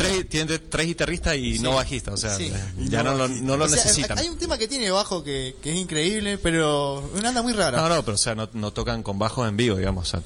son 0.51 0.61
tres, 0.69 0.85
guitarristas 0.87 1.35
y 1.37 1.59
no 1.59 1.73
bajistas, 1.75 2.13
o 2.13 2.17
sea, 2.17 2.35
Sí. 2.35 2.51
ya 2.77 3.01
no, 3.01 3.13
lo, 3.15 3.27
no 3.29 3.55
lo 3.57 3.65
O 3.65 3.67
sea, 3.69 3.77
necesitan. 3.77 4.19
Hay 4.19 4.27
un 4.27 4.37
tema 4.37 4.57
que 4.57 4.67
tiene 4.67 4.91
bajo 4.91 5.23
que, 5.23 5.55
que 5.63 5.71
es 5.71 5.77
increíble, 5.77 6.37
pero 6.37 7.09
una 7.17 7.29
anda 7.29 7.41
muy 7.41 7.53
rara. 7.53 7.77
No, 7.81 7.87
no, 7.89 8.03
pero 8.03 8.15
o 8.15 8.17
sea, 8.17 8.35
no, 8.35 8.49
no 8.53 8.71
tocan 8.73 9.01
con 9.03 9.17
bajos 9.17 9.47
en 9.47 9.55
vivo, 9.55 9.77
digamos. 9.77 10.07
O 10.07 10.11
sea, 10.11 10.19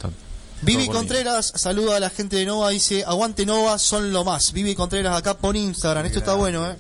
Vivi 0.62 0.88
Contreras 0.88 1.54
saluda 1.56 1.98
a 1.98 2.00
la 2.00 2.10
gente 2.10 2.36
de 2.36 2.46
Nova, 2.46 2.70
dice, 2.70 3.04
aguante 3.06 3.46
Nova, 3.46 3.78
son 3.80 4.12
lo 4.12 4.24
más. 4.24 4.52
Vivi 4.54 4.76
Contreras 4.76 5.16
acá 5.16 5.38
por 5.38 5.56
Instagram, 5.56 6.06
esto 6.06 6.20
está 6.20 6.34
bueno, 6.34 6.70
¿eh? 6.70 6.76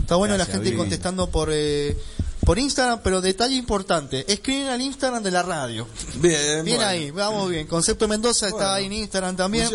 Está 0.00 0.16
bueno 0.16 0.34
Gracias, 0.34 0.48
la 0.48 0.54
gente 0.54 0.70
Vivi. 0.70 0.78
contestando 0.78 1.30
por 1.30 1.50
eh, 1.52 1.96
por 2.44 2.58
Instagram, 2.58 3.00
pero 3.04 3.20
detalle 3.20 3.54
importante, 3.54 4.24
escriben 4.32 4.68
al 4.68 4.80
Instagram 4.80 5.22
de 5.22 5.30
la 5.30 5.42
radio. 5.42 5.86
Bien, 6.16 6.64
Bien 6.64 6.76
bueno. 6.78 6.86
ahí, 6.90 7.10
vamos 7.12 7.48
bien. 7.50 7.66
Concepto 7.66 8.08
Mendoza 8.08 8.48
está 8.48 8.74
ahí 8.74 8.86
en 8.86 8.92
Instagram 8.94 9.36
también. 9.36 9.68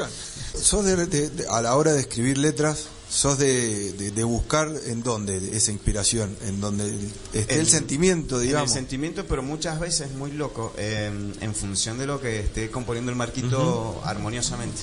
Sos 0.61 0.83
de, 0.83 1.05
de- 1.05 1.29
de- 1.29 1.47
a 1.47 1.61
la 1.61 1.75
hora 1.75 1.93
de 1.93 2.01
escribir 2.01 2.37
letras, 2.37 2.85
sos 3.15 3.37
de, 3.37 3.93
de- 3.93 4.11
de 4.11 4.23
buscar 4.25 4.69
en 4.87 5.01
dónde 5.01 5.55
esa 5.55 5.71
inspiración, 5.71 6.35
en 6.45 6.59
donde 6.59 6.93
esté 7.33 7.53
el, 7.55 7.61
En- 7.61 7.65
sentimiento, 7.65 8.39
En 8.41 8.47
digamos. 8.47 8.71
el 8.71 8.73
sentimiento, 8.77 9.25
pero 9.25 9.41
muchas 9.41 9.79
veces 9.79 10.11
muy 10.11 10.31
loco, 10.31 10.73
eh, 10.77 11.09
en 11.39 11.55
función 11.55 11.97
de 11.97 12.07
lo 12.07 12.19
que 12.19 12.41
esté 12.41 12.69
componiendo 12.69 13.11
el 13.11 13.17
marquito 13.17 14.01
armoniosamente. 14.03 14.81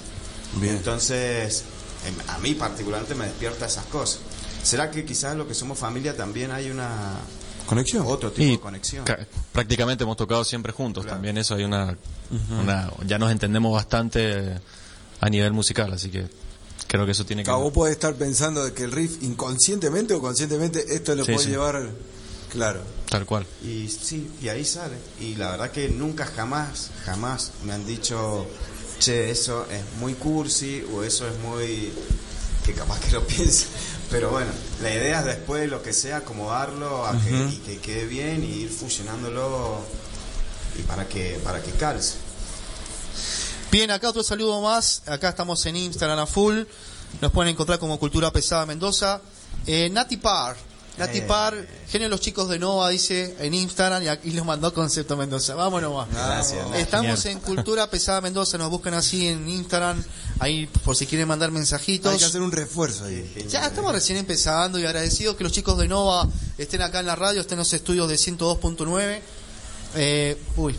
Bien. 0.61 0.77
Entonces, 0.77 1.65
em, 2.07 2.15
a 2.29 2.39
mí 2.39 2.55
particularmente 2.55 3.15
me 3.15 3.27
despierta 3.27 3.67
esas 3.67 3.85
cosas. 3.87 4.21
¿Será 4.62 4.91
que 4.91 5.05
quizás 5.05 5.37
lo 5.37 5.47
que 5.47 5.55
somos 5.55 5.79
familia 5.79 6.17
también 6.17 6.53
hay 6.53 6.71
una 6.71 7.17
Conexión. 7.67 8.05
otro 8.07 8.31
tipo 8.33 8.45
Y 8.45 8.51
de 8.53 8.61
conexión? 8.61 9.05
ca- 9.05 9.27
prácticamente 9.53 10.05
hemos 10.05 10.17
tocado 10.17 10.43
siempre 10.45 10.73
juntos. 10.73 11.05
Claro. 11.05 11.17
También 11.17 11.37
eso 11.37 11.55
hay 11.55 11.65
una, 11.65 11.97
una- 12.61 12.91
Ya 13.07 13.19
nos 13.19 13.31
entendemos 13.31 13.73
bastante 13.75 14.59
a 15.21 15.29
nivel 15.29 15.53
musical, 15.53 15.93
así 15.93 16.11
que 16.11 16.27
creo 16.93 17.07
que 17.07 17.13
eso 17.13 17.25
tiene 17.25 17.43
que 17.43 17.51
vos 17.51 17.73
podés 17.73 17.93
estar 17.95 18.15
pensando 18.17 18.63
de 18.65 18.75
que 18.75 18.85
el 18.85 18.93
riff 18.93 19.23
inconscientemente 19.23 20.13
o 20.13 20.21
conscientemente 20.21 20.85
esto 20.95 21.15
lo 21.15 21.25
Sí, 21.25 21.33
puede 21.33 21.45
sí. 21.47 21.51
llevar. 21.53 21.89
Claro. 22.51 22.81
Tal 23.09 23.25
cual. 23.25 23.47
Y 23.65 23.89
sí, 23.89 24.31
y 24.43 24.49
ahí 24.49 24.63
sale. 24.63 24.97
Y 25.19 25.35
la 25.37 25.53
verdad 25.53 25.71
que 25.71 25.89
nunca, 25.89 26.27
jamás, 26.27 26.91
jamás 27.07 27.53
me 27.65 27.73
han 27.73 27.87
dicho, 27.87 28.47
che, 28.99 29.31
eso 29.31 29.67
es 29.71 29.81
muy 30.01 30.13
cursi 30.15 30.85
o 30.95 31.03
eso 31.03 31.27
es 31.27 31.39
muy... 31.39 31.91
que 32.65 32.75
capaz 32.75 33.01
que 33.01 33.13
lo 33.13 33.27
piense. 33.27 33.67
Pero 34.11 34.29
bueno, 34.31 34.51
la 34.83 34.95
idea 34.95 35.21
es 35.21 35.25
después 35.25 35.71
lo 35.71 35.83
que 35.83 35.95
sea, 35.95 36.19
acomodarlo 36.19 37.07
a 37.07 37.13
que, 37.19 37.31
y 37.31 37.57
que 37.65 37.79
quede 37.79 38.05
bien 38.05 38.45
y 38.45 38.49
ir 38.65 38.71
fusionándolo 38.71 39.79
y 40.79 40.83
para 40.83 41.09
que, 41.09 41.41
para 41.43 41.63
que 41.63 41.71
calce. 41.73 42.17
Bien, 43.73 43.91
acá 43.91 44.11
otro 44.11 44.23
saludo 44.23 44.61
más. 44.61 45.02
Acá 45.07 45.31
estamos 45.31 45.64
en 45.64 45.76
Instagram 45.76 46.19
a 46.19 46.26
full. 46.26 46.61
Nos 47.23 47.33
pueden 47.33 47.52
encontrar 47.55 47.79
como 47.79 47.99
Cultura 47.99 48.31
Pesada 48.31 48.67
Mendoza. 48.67 49.23
Eh, 49.67 49.88
Nati 49.91 50.19
Par. 50.19 50.57
Nati 50.99 51.19
Eh. 51.19 51.23
Par, 51.23 51.55
genio 51.88 52.05
de 52.05 52.11
los 52.11 52.21
chicos 52.21 52.50
de 52.50 52.59
Nova, 52.59 52.91
dice 52.91 53.35
en 53.41 53.55
Instagram 53.55 54.02
y 54.02 54.09
aquí 54.09 54.31
los 54.33 54.45
mandó 54.45 54.75
Concepto 54.75 55.17
Mendoza. 55.17 55.55
Vámonos 55.55 55.91
más. 55.95 56.09
Gracias. 56.12 56.67
Estamos 56.75 57.23
Genial. 57.23 57.38
en 57.38 57.41
Cultura 57.41 57.88
Pesada 57.88 58.21
Mendoza, 58.21 58.59
nos 58.59 58.69
buscan 58.69 58.93
así 58.93 59.26
en 59.26 59.49
Instagram, 59.49 60.05
ahí 60.38 60.67
por 60.85 60.95
si 60.95 61.07
quieren 61.07 61.26
mandar 61.29 61.49
Hay 61.49 61.52
que 61.55 61.59
mensajitos. 61.61 62.23
hacer 62.23 62.43
un 62.43 62.52
refuerzo 62.52 63.07
ahí. 63.07 63.47
Ya 63.49 63.67
estamos 63.69 63.91
recién 63.93 64.19
empezando 64.19 64.79
y 64.79 64.85
agradecidos 64.85 65.35
que 65.35 65.45
los 65.45 65.52
chicos 65.52 65.79
de 65.79 65.88
Nova 65.88 66.29
estén 66.59 66.83
acá 66.83 67.00
en 67.00 67.07
la 67.07 67.17
radio, 67.17 67.41
estén 67.41 67.55
en 67.57 67.61
los 67.61 67.73
estudios 67.73 68.07
de 68.07 68.17
102.9. 68.17 69.21
Eh, 69.95 70.37
uy, 70.57 70.76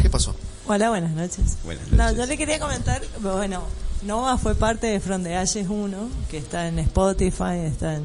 ¿qué 0.00 0.08
pasó? 0.08 0.34
Hola, 0.66 0.88
buenas 0.90 1.10
noches. 1.12 1.56
Buenas 1.64 1.88
No, 1.90 1.98
noches. 2.04 2.18
yo 2.18 2.26
le 2.26 2.36
quería 2.38 2.58
comentar, 2.58 3.02
bueno, 3.20 3.62
Nova 4.02 4.38
fue 4.38 4.54
parte 4.54 4.86
de 4.86 5.00
From 5.00 5.22
the 5.22 5.36
Ashes 5.36 5.68
1, 5.68 6.08
que 6.30 6.38
está 6.38 6.68
en 6.68 6.78
Spotify, 6.78 7.58
está 7.66 7.96
en, 7.96 8.04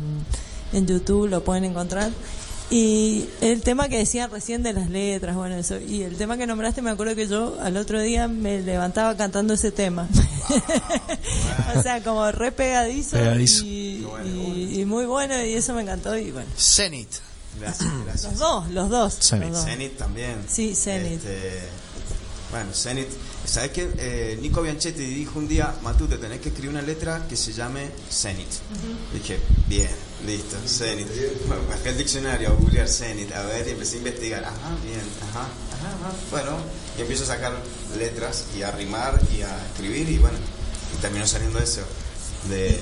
en 0.74 0.86
YouTube, 0.88 1.28
lo 1.30 1.44
pueden 1.44 1.64
encontrar. 1.66 2.12
Y 2.72 3.28
el 3.42 3.62
tema 3.64 3.88
que 3.90 3.98
decían 3.98 4.30
recién 4.30 4.62
de 4.62 4.74
las 4.74 4.90
letras, 4.90 5.36
bueno, 5.36 5.56
eso. 5.56 5.80
Y 5.80 6.04
el 6.04 6.18
tema 6.18 6.38
que 6.38 6.46
nombraste, 6.46 6.84
me 6.84 6.92
acuerdo 6.92 7.16
que 7.16 7.28
yo 7.28 7.58
al 7.62 7.78
otro 7.78 8.00
día 8.00 8.28
me 8.28 8.62
levantaba 8.62 9.18
cantando 9.18 9.56
ese 9.56 9.72
tema. 9.72 10.08
o 11.76 11.82
sea, 11.82 12.04
como 12.04 12.32
re 12.32 12.52
pegadizo, 12.52 13.12
Pegadizo. 13.18 13.64
Y, 13.66 14.06
y- 14.26 14.82
y 14.82 14.86
muy 14.86 15.06
bueno, 15.06 15.34
y 15.44 15.54
eso 15.54 15.74
me 15.74 15.82
encantó. 15.82 16.16
Y 16.16 16.30
bueno, 16.32 16.50
Zenith. 16.58 17.10
Gracias, 17.60 17.90
gracias. 18.06 18.32
Los 18.34 18.40
dos, 18.40 18.70
los 18.70 18.90
dos. 18.90 19.18
Zenith. 19.20 19.48
los 19.50 19.58
dos. 19.58 19.66
Zenith 19.66 19.98
también. 19.98 20.36
Sí, 20.48 20.76
Zenith. 20.76 21.14
Este, 21.26 21.62
bueno, 22.52 22.72
Zenith. 22.74 23.10
¿Sabes 23.46 23.72
qué? 23.72 23.90
Eh, 23.98 24.38
Nico 24.42 24.62
Bianchetti 24.62 25.04
dijo 25.06 25.40
un 25.40 25.48
día, 25.48 25.74
Matute, 25.84 26.18
tenés 26.18 26.40
que 26.42 26.50
escribir 26.50 26.72
una 26.72 26.82
letra 26.82 27.26
que 27.28 27.36
se 27.36 27.52
llame 27.54 27.90
Zenith. 28.12 28.50
Dije, 29.14 29.40
bien, 29.68 29.90
listo, 30.26 30.58
Zenith. 30.68 31.08
Bueno, 31.48 31.64
bajé 31.70 31.90
el 31.90 31.98
diccionario 31.98 32.50
a 32.50 32.52
googlear 32.54 32.88
Zenith, 32.88 33.32
a 33.34 33.44
ver, 33.44 33.68
y 33.68 33.72
empecé 33.72 33.96
a 33.96 33.98
investigar. 34.00 34.44
Ajá, 34.44 34.76
bien, 34.84 35.02
ajá, 35.30 35.42
ajá, 35.42 36.08
ajá. 36.08 36.14
Bueno, 36.32 36.58
y 36.98 37.02
empiezo 37.02 37.24
a 37.24 37.28
sacar 37.28 37.54
letras 37.98 38.46
y 38.58 38.62
a 38.64 38.72
rimar 38.72 39.20
y 39.36 39.42
a 39.42 39.66
escribir 39.68 40.10
y 40.10 40.18
bueno, 40.18 40.38
y 40.98 41.02
terminó 41.02 41.26
saliendo 41.28 41.60
eso. 41.60 41.82
De, 42.50 42.80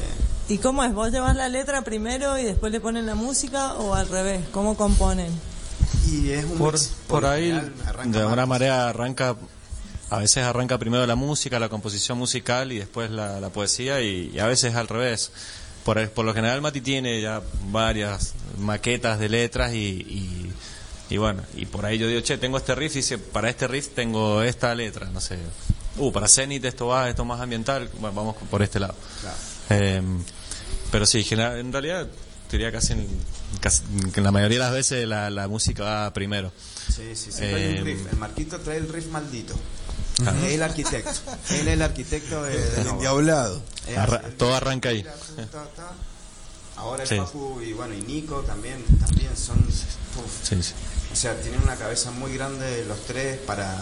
¿Y 0.50 0.60
cómo 0.60 0.84
es? 0.84 0.94
¿Vos 0.94 1.12
llevas 1.12 1.36
la 1.36 1.50
letra 1.50 1.82
primero 1.84 2.38
y 2.38 2.44
después 2.44 2.72
le 2.72 2.80
ponen 2.80 3.06
la 3.06 3.16
música 3.16 3.74
o 3.76 3.94
al 3.96 4.08
revés? 4.08 4.46
¿Cómo 4.52 4.76
componen? 4.78 5.32
y 6.10 6.30
es 6.32 6.46
un 6.46 6.58
Por, 6.58 6.74
mix. 6.74 6.92
por 7.08 7.26
ahí, 7.26 7.52
general 7.52 8.12
de 8.12 8.20
alguna 8.22 8.46
manera 8.46 8.88
arranca, 8.90 9.36
a 10.10 10.18
veces 10.20 10.44
arranca 10.44 10.78
primero 10.78 11.06
la 11.06 11.16
música, 11.16 11.60
la 11.60 11.70
composición 11.70 12.18
musical 12.18 12.72
y 12.72 12.80
después 12.80 13.10
la, 13.12 13.40
la 13.40 13.50
poesía 13.50 14.02
y, 14.02 14.32
y 14.34 14.40
a 14.40 14.48
veces 14.48 14.76
al 14.76 14.88
revés. 14.88 15.32
Por, 15.84 16.10
por 16.10 16.26
lo 16.26 16.34
general 16.34 16.62
Mati 16.62 16.82
tiene 16.82 17.22
ya 17.22 17.42
varias 17.70 18.34
maquetas 18.58 19.20
de 19.20 19.30
letras 19.30 19.74
y, 19.74 19.78
y, 19.78 20.52
y 21.10 21.18
bueno, 21.18 21.44
y 21.56 21.66
por 21.66 21.86
ahí 21.86 21.98
yo 21.98 22.08
digo, 22.08 22.20
che, 22.22 22.38
tengo 22.38 22.58
este 22.58 22.76
riff 22.76 22.94
y 22.94 22.96
dice, 23.00 23.18
para 23.18 23.50
este 23.50 23.68
riff 23.68 23.90
tengo 23.96 24.42
esta 24.42 24.76
letra, 24.76 25.10
no 25.10 25.22
sé. 25.22 25.38
Uh, 25.98 26.12
para 26.12 26.28
Zenith 26.28 26.64
esto 26.66 26.88
va, 26.88 27.10
esto 27.10 27.24
más 27.26 27.40
ambiental, 27.42 27.90
bueno, 28.00 28.14
vamos 28.16 28.36
por 28.52 28.62
este 28.62 28.80
lado. 28.80 28.96
Claro. 29.22 29.38
Eh, 29.70 30.02
pero 30.92 31.06
sí, 31.06 31.24
general- 31.24 31.58
en 31.58 31.72
realidad 31.72 32.08
diría 32.52 32.72
casi 32.72 32.94
en, 32.94 33.08
casi 33.62 33.82
en 34.16 34.24
la 34.24 34.32
mayoría 34.32 34.58
de 34.60 34.64
las 34.66 34.74
veces 34.74 35.08
la, 35.08 35.30
la 35.30 35.48
música 35.48 35.84
va 35.84 36.14
primero. 36.14 36.52
Sí, 36.94 37.16
sí, 37.16 37.32
siempre 37.32 37.56
hay 37.64 37.72
un 37.72 37.78
Eh, 37.78 37.82
riff. 37.84 38.12
El 38.12 38.18
Marquito 38.18 38.60
trae 38.60 38.78
el 38.78 38.88
riff 38.92 39.08
maldito. 39.08 39.54
Es 40.20 40.52
el 40.54 40.64
arquitecto. 40.64 41.12
Él 41.52 41.68
es 41.68 41.74
el 41.74 41.82
arquitecto 41.82 42.44
de, 42.44 42.58
de 42.58 42.82
El 42.82 42.88
endiablado. 42.88 43.62
Es 43.88 43.98
Arra- 43.98 44.22
todo 44.38 44.56
arranca 44.56 44.90
ahí. 44.90 45.06
Ahora 46.76 47.04
el 47.04 47.10
Sí. 47.10 47.16
Papu 47.18 47.60
y 47.62 47.74
bueno 47.74 47.94
y 47.96 48.02
Nico 48.02 48.42
también 48.42 48.84
también 49.00 49.36
son 49.36 49.58
uf. 49.60 50.48
Sí, 50.48 50.62
sí. 50.62 50.74
o 51.12 51.16
sea 51.16 51.34
tienen 51.42 51.62
una 51.64 51.76
cabeza 51.76 52.12
muy 52.12 52.34
grande 52.36 52.86
los 52.88 53.00
tres 53.06 53.40
para, 53.40 53.80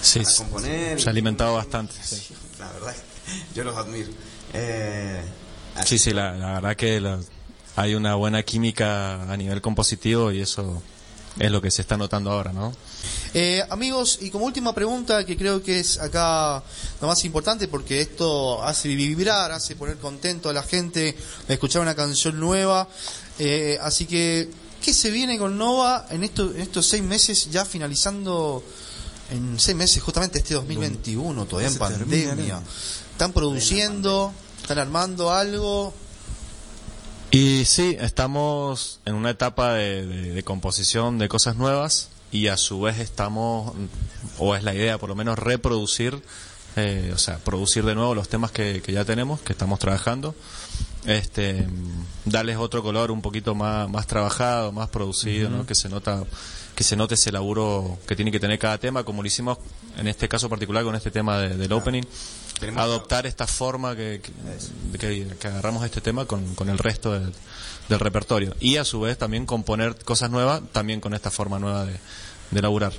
Sí, 0.00 0.20
para 0.20 0.30
sí. 0.30 0.36
componer 0.38 1.00
Se 1.00 1.08
ha 1.08 1.10
alimentado 1.10 1.52
Y- 1.54 1.56
bastante. 1.56 1.94
la 2.60 2.70
verdad 2.72 2.94
yo 3.54 3.64
los 3.64 3.76
admiro 3.76 4.08
eh, 4.52 5.20
Sí, 5.84 5.98
sí, 5.98 6.12
la, 6.12 6.34
la 6.34 6.52
verdad 6.54 6.76
que 6.76 7.00
la- 7.00 7.18
hay 7.74 7.94
una 7.96 8.14
buena 8.14 8.42
química 8.44 9.22
a 9.30 9.36
nivel 9.36 9.60
compositivo 9.60 10.30
y 10.30 10.40
eso 10.42 10.80
es 11.38 11.50
lo 11.50 11.60
que 11.60 11.70
se 11.70 11.82
está 11.82 11.96
notando 11.96 12.30
ahora, 12.30 12.52
¿no? 12.52 12.72
Eh, 13.34 13.62
amigos, 13.68 14.18
y 14.22 14.30
como 14.30 14.46
última 14.46 14.74
pregunta, 14.74 15.24
que 15.26 15.36
creo 15.36 15.62
que 15.62 15.80
es 15.80 15.98
acá 16.00 16.62
lo 17.00 17.08
más 17.08 17.24
importante, 17.24 17.68
porque 17.68 18.00
esto 18.00 18.62
hace 18.62 18.88
vibrar, 18.88 19.52
hace 19.52 19.76
poner 19.76 19.98
contento 19.98 20.48
a 20.48 20.52
la 20.52 20.62
gente 20.62 21.14
de 21.46 21.54
escuchar 21.54 21.82
una 21.82 21.94
canción 21.94 22.40
nueva. 22.40 22.88
Eh, 23.38 23.78
así 23.82 24.06
que, 24.06 24.48
¿qué 24.82 24.94
se 24.94 25.10
viene 25.10 25.36
con 25.38 25.58
Nova 25.58 26.06
en, 26.10 26.24
esto, 26.24 26.50
en 26.54 26.62
estos 26.62 26.86
seis 26.86 27.02
meses, 27.02 27.50
ya 27.50 27.66
finalizando 27.66 28.64
en 29.30 29.60
seis 29.60 29.76
meses, 29.76 30.02
justamente 30.02 30.38
este 30.38 30.54
2021, 30.54 31.44
todavía 31.44 31.68
en 31.68 31.78
termina, 31.78 32.28
pandemia? 32.30 32.54
¿no? 32.54 32.62
¿Están 33.12 33.32
produciendo? 33.32 34.32
¿Están 34.62 34.78
armando 34.78 35.30
algo? 35.30 35.92
Y 37.30 37.64
sí, 37.64 37.96
estamos 38.00 39.00
en 39.04 39.14
una 39.14 39.30
etapa 39.30 39.74
de, 39.74 40.06
de- 40.06 40.30
de 40.32 40.42
composición 40.42 41.18
de 41.18 41.28
cosas 41.28 41.56
nuevas 41.56 42.08
y 42.32 42.48
a 42.48 42.56
su 42.56 42.80
vez 42.80 42.98
estamos, 42.98 43.74
o 44.38 44.54
es 44.56 44.62
la 44.62 44.74
idea 44.74 44.98
por 44.98 45.08
lo 45.08 45.14
menos, 45.14 45.38
reproducir, 45.38 46.22
eh, 46.76 47.10
o 47.14 47.18
sea, 47.18 47.38
producir 47.38 47.84
de 47.84 47.94
nuevo 47.94 48.14
los 48.14 48.28
temas 48.28 48.50
que, 48.52 48.80
que 48.82 48.92
ya 48.92 49.04
tenemos, 49.04 49.40
que 49.40 49.52
estamos 49.52 49.78
trabajando, 49.78 50.34
este, 51.04 51.66
darles 52.24 52.56
otro 52.56 52.82
color 52.82 53.10
un 53.10 53.22
poquito 53.22 53.54
más, 53.54 53.88
más 53.88 54.06
trabajado, 54.06 54.72
más 54.72 54.88
producido, 54.88 55.50
¿no? 55.50 55.66
que 55.66 55.74
se 55.74 55.88
nota 55.88 56.22
que 56.74 56.84
se 56.84 56.94
note 56.94 57.14
ese 57.14 57.32
laburo 57.32 57.96
que 58.06 58.14
tiene 58.16 58.30
que 58.30 58.38
tener 58.38 58.58
cada 58.58 58.76
tema, 58.76 59.02
como 59.02 59.22
lo 59.22 59.26
hicimos 59.28 59.56
en 59.96 60.08
este 60.08 60.28
caso 60.28 60.50
particular 60.50 60.84
con 60.84 60.94
este 60.94 61.10
tema 61.10 61.38
de- 61.38 61.56
del 61.56 61.72
opening, 61.72 62.02
Tenemos- 62.60 62.82
adoptar 62.82 63.26
esta 63.26 63.46
forma 63.46 63.94
que, 63.96 64.20
que, 64.98 65.26
agarramos 65.48 65.84
este 65.84 66.00
tema 66.00 66.24
con, 66.26 66.54
con 66.54 66.68
el 66.68 66.78
resto 66.78 67.12
del, 67.12 67.32
del 67.88 67.98
repertorio 68.00 68.54
y 68.60 68.76
a 68.76 68.84
su 68.84 69.00
vez 69.00 69.18
también 69.18 69.46
componer 69.46 69.96
cosas 70.04 70.30
nuevas 70.30 70.62
también 70.72 71.00
con 71.00 71.12
esta 71.14 71.30
forma 71.30 71.58
nueva 71.58 71.84
de, 71.84 71.96
de 72.50 72.62
laburar. 72.62 72.92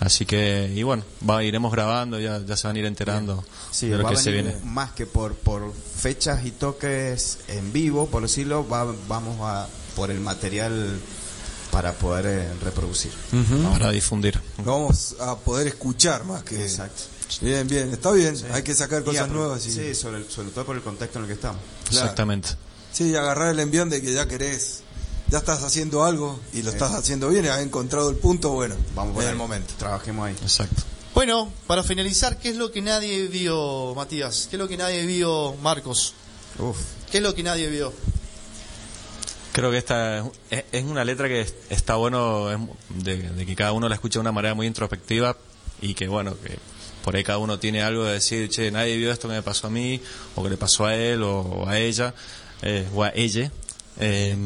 Así 0.00 0.24
que, 0.26 0.72
y 0.76 0.84
bueno, 0.84 1.02
va, 1.28 1.42
iremos 1.42 1.72
grabando, 1.72 2.20
ya, 2.20 2.38
ya 2.46 2.56
se 2.56 2.68
van 2.68 2.76
a 2.76 2.78
ir 2.78 2.84
enterando 2.84 3.44
Sí, 3.72 3.88
de 3.88 3.98
lo 3.98 4.08
que 4.08 4.16
se 4.16 4.30
viene. 4.30 4.54
más 4.62 4.92
que 4.92 5.06
por, 5.06 5.34
por 5.34 5.72
fechas 5.74 6.46
y 6.46 6.52
toques 6.52 7.40
en 7.48 7.72
vivo, 7.72 8.06
por 8.06 8.22
decirlo, 8.22 8.66
va- 8.68 8.94
vamos 9.08 9.38
a 9.42 9.66
por 9.96 10.12
el 10.12 10.20
material 10.20 11.00
para 11.72 11.92
poder 11.94 12.26
eh, 12.26 12.48
reproducir. 12.62 13.10
Para 13.72 13.90
difundir. 13.90 14.40
Vamos 14.64 15.16
a 15.20 15.36
poder 15.36 15.66
escuchar 15.66 16.24
más 16.24 16.44
que. 16.44 16.62
Exacto. 16.62 17.02
Bien, 17.40 17.66
bien, 17.68 17.92
está 17.92 18.10
bien. 18.12 18.34
Hay 18.52 18.62
que 18.62 18.74
sacar 18.74 19.02
Y 19.02 19.04
cosas 19.04 19.28
apro- 19.28 19.32
nuevas 19.32 19.66
y. 19.66 19.72
Sí, 19.72 19.94
sobre, 19.94 20.28
sobre 20.30 20.50
todo 20.50 20.64
por 20.64 20.76
el 20.76 20.82
contexto 20.82 21.18
en 21.18 21.24
el 21.24 21.28
que 21.28 21.34
estamos. 21.34 21.60
Claro. 21.88 22.04
Exactamente. 22.04 22.48
Sí, 22.92 23.14
agarrar 23.14 23.50
el 23.50 23.60
envión 23.60 23.90
de 23.90 24.00
que 24.02 24.12
ya 24.12 24.26
querés, 24.26 24.80
ya 25.28 25.38
estás 25.38 25.62
haciendo 25.62 26.04
algo 26.04 26.40
y 26.52 26.62
lo 26.62 26.70
estás 26.70 26.94
haciendo 26.94 27.28
bien 27.28 27.44
y 27.44 27.48
has 27.48 27.60
encontrado 27.60 28.08
el 28.10 28.16
punto, 28.16 28.50
bueno, 28.50 28.74
Vamos 28.94 29.14
por 29.14 29.22
en 29.24 29.30
el 29.30 29.36
momento. 29.36 29.74
Trabajemos 29.78 30.26
ahí. 30.26 30.34
Exacto. 30.42 30.82
Bueno, 31.14 31.52
para 31.66 31.82
finalizar, 31.82 32.38
¿qué 32.38 32.48
es 32.50 32.56
lo 32.56 32.70
que 32.72 32.80
nadie 32.80 33.26
vio, 33.28 33.94
Matías? 33.94 34.46
¿Qué 34.48 34.56
es 34.56 34.60
lo 34.60 34.68
que 34.68 34.76
nadie 34.76 35.04
vio, 35.04 35.54
Marcos? 35.62 36.14
Uf. 36.58 36.76
¿Qué 37.10 37.18
es 37.18 37.22
lo 37.22 37.34
que 37.34 37.42
nadie 37.42 37.68
vio? 37.68 37.92
Creo 39.52 39.70
que 39.70 39.78
esta 39.78 40.18
es, 40.50 40.64
es 40.70 40.84
una 40.84 41.04
letra 41.04 41.26
que 41.28 41.40
es- 41.40 41.54
está 41.70 41.96
bueno 41.96 42.50
es 42.52 42.58
de, 43.04 43.16
de 43.30 43.46
que 43.46 43.56
cada 43.56 43.72
uno 43.72 43.88
la 43.88 43.96
escuche 43.96 44.14
de 44.14 44.20
una 44.20 44.32
manera 44.32 44.54
muy 44.54 44.66
introspectiva 44.66 45.36
y 45.82 45.94
que 45.94 46.06
bueno, 46.08 46.36
que 46.40 46.58
por 47.08 47.16
ahí 47.16 47.24
cada 47.24 47.38
uno 47.38 47.58
tiene 47.58 47.80
algo 47.80 48.04
de 48.04 48.12
decir, 48.12 48.50
che, 48.50 48.70
nadie 48.70 48.98
vio 48.98 49.10
esto 49.10 49.28
que 49.28 49.34
me 49.34 49.42
pasó 49.42 49.68
a 49.68 49.70
mí, 49.70 49.98
o 50.34 50.42
que 50.42 50.50
le 50.50 50.58
pasó 50.58 50.84
a 50.84 50.94
él, 50.94 51.22
o, 51.22 51.66
a 51.66 51.78
ella, 51.78 52.12
eh, 52.60 52.86
o 52.94 53.02
a 53.02 53.08
ella. 53.14 53.50
Eh, 53.98 54.36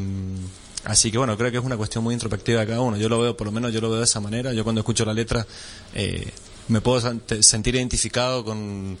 así 0.85 1.11
que 1.11 1.17
bueno, 1.17 1.37
creo 1.37 1.51
que 1.51 1.57
es 1.57 1.63
una 1.65 1.75
cuestión 1.75 2.05
muy 2.05 2.13
introspectiva 2.13 2.61
de 2.61 2.67
cada 2.67 2.79
uno. 2.79 2.95
Yo 2.95 3.09
lo 3.09 3.19
veo, 3.19 3.35
por 3.35 3.47
lo 3.47 3.51
menos 3.51 3.73
yo 3.73 3.81
lo 3.81 3.89
veo 3.89 3.97
de 3.97 4.05
esa 4.05 4.21
manera. 4.21 4.53
Yo 4.53 4.63
cuando 4.63 4.79
escucho 4.79 5.03
la 5.03 5.13
letra 5.13 5.45
eh, 5.93 6.31
me 6.69 6.79
puedo 6.79 7.01
sentir 7.41 7.75
identificado 7.75 8.45
con 8.45 8.97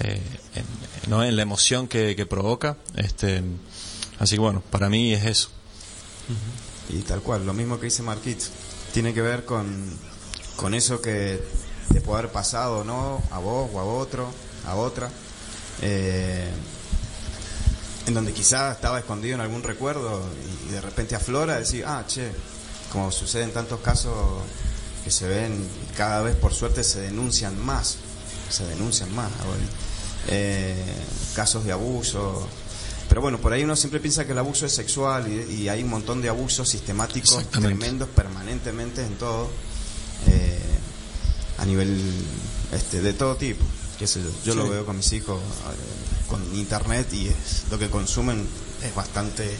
eh, 0.00 0.20
en, 0.56 0.64
¿no? 1.08 1.22
en 1.22 1.36
la 1.36 1.42
emoción 1.42 1.86
que, 1.86 2.16
que 2.16 2.26
provoca. 2.26 2.78
Este, 2.96 3.44
así 4.18 4.34
que 4.34 4.40
bueno, 4.40 4.60
para 4.72 4.88
mí 4.88 5.14
es 5.14 5.24
eso. 5.24 5.50
Y 6.88 6.98
tal 7.02 7.20
cual, 7.20 7.46
lo 7.46 7.54
mismo 7.54 7.78
que 7.78 7.84
dice 7.84 8.02
Marquito. 8.02 8.46
Tiene 8.92 9.14
que 9.14 9.22
ver 9.22 9.44
con, 9.44 9.88
con 10.56 10.74
eso 10.74 11.00
que 11.00 11.40
te 11.92 12.00
puede 12.00 12.20
haber 12.20 12.32
pasado, 12.32 12.84
¿no? 12.84 13.22
A 13.30 13.38
vos 13.38 13.70
o 13.72 13.80
a 13.80 13.84
otro, 13.84 14.30
a 14.66 14.74
otra. 14.74 15.10
Eh, 15.82 16.50
en 18.06 18.14
donde 18.14 18.32
quizás 18.32 18.76
estaba 18.76 18.98
escondido 18.98 19.34
en 19.34 19.40
algún 19.40 19.62
recuerdo 19.62 20.22
y 20.68 20.72
de 20.72 20.80
repente 20.80 21.14
aflora, 21.14 21.58
decir, 21.58 21.84
ah, 21.86 22.04
che, 22.06 22.30
como 22.92 23.10
sucede 23.10 23.44
en 23.44 23.52
tantos 23.52 23.80
casos 23.80 24.14
que 25.02 25.10
se 25.10 25.26
ven 25.26 25.66
cada 25.96 26.22
vez 26.22 26.36
por 26.36 26.54
suerte 26.54 26.84
se 26.84 27.00
denuncian 27.00 27.58
más, 27.64 27.96
se 28.50 28.64
denuncian 28.66 29.14
más 29.14 29.30
ahora. 29.40 29.60
Eh, 30.28 30.74
casos 31.34 31.64
de 31.64 31.72
abuso. 31.72 32.46
Pero 33.08 33.20
bueno, 33.20 33.38
por 33.38 33.52
ahí 33.52 33.64
uno 33.64 33.76
siempre 33.76 34.00
piensa 34.00 34.24
que 34.24 34.32
el 34.32 34.38
abuso 34.38 34.64
es 34.64 34.72
sexual 34.72 35.28
y, 35.28 35.52
y 35.52 35.68
hay 35.68 35.82
un 35.82 35.90
montón 35.90 36.22
de 36.22 36.28
abusos 36.28 36.68
sistemáticos 36.68 37.50
tremendos 37.50 38.08
permanentemente 38.08 39.02
en 39.04 39.16
todo, 39.16 39.50
eh, 40.26 40.53
a 41.58 41.64
nivel 41.64 42.00
este, 42.72 43.00
de 43.00 43.12
todo 43.12 43.36
tipo. 43.36 43.64
Qué 43.98 44.06
sé 44.06 44.22
yo, 44.22 44.30
yo 44.44 44.54
lo 44.54 44.68
veo 44.68 44.84
con 44.84 44.96
mis 44.96 45.12
hijos 45.12 45.38
eh, 45.40 46.26
con 46.28 46.42
internet 46.56 47.12
y 47.12 47.28
es, 47.28 47.64
lo 47.70 47.78
que 47.78 47.88
consumen 47.88 48.46
es 48.82 48.94
bastante 48.94 49.56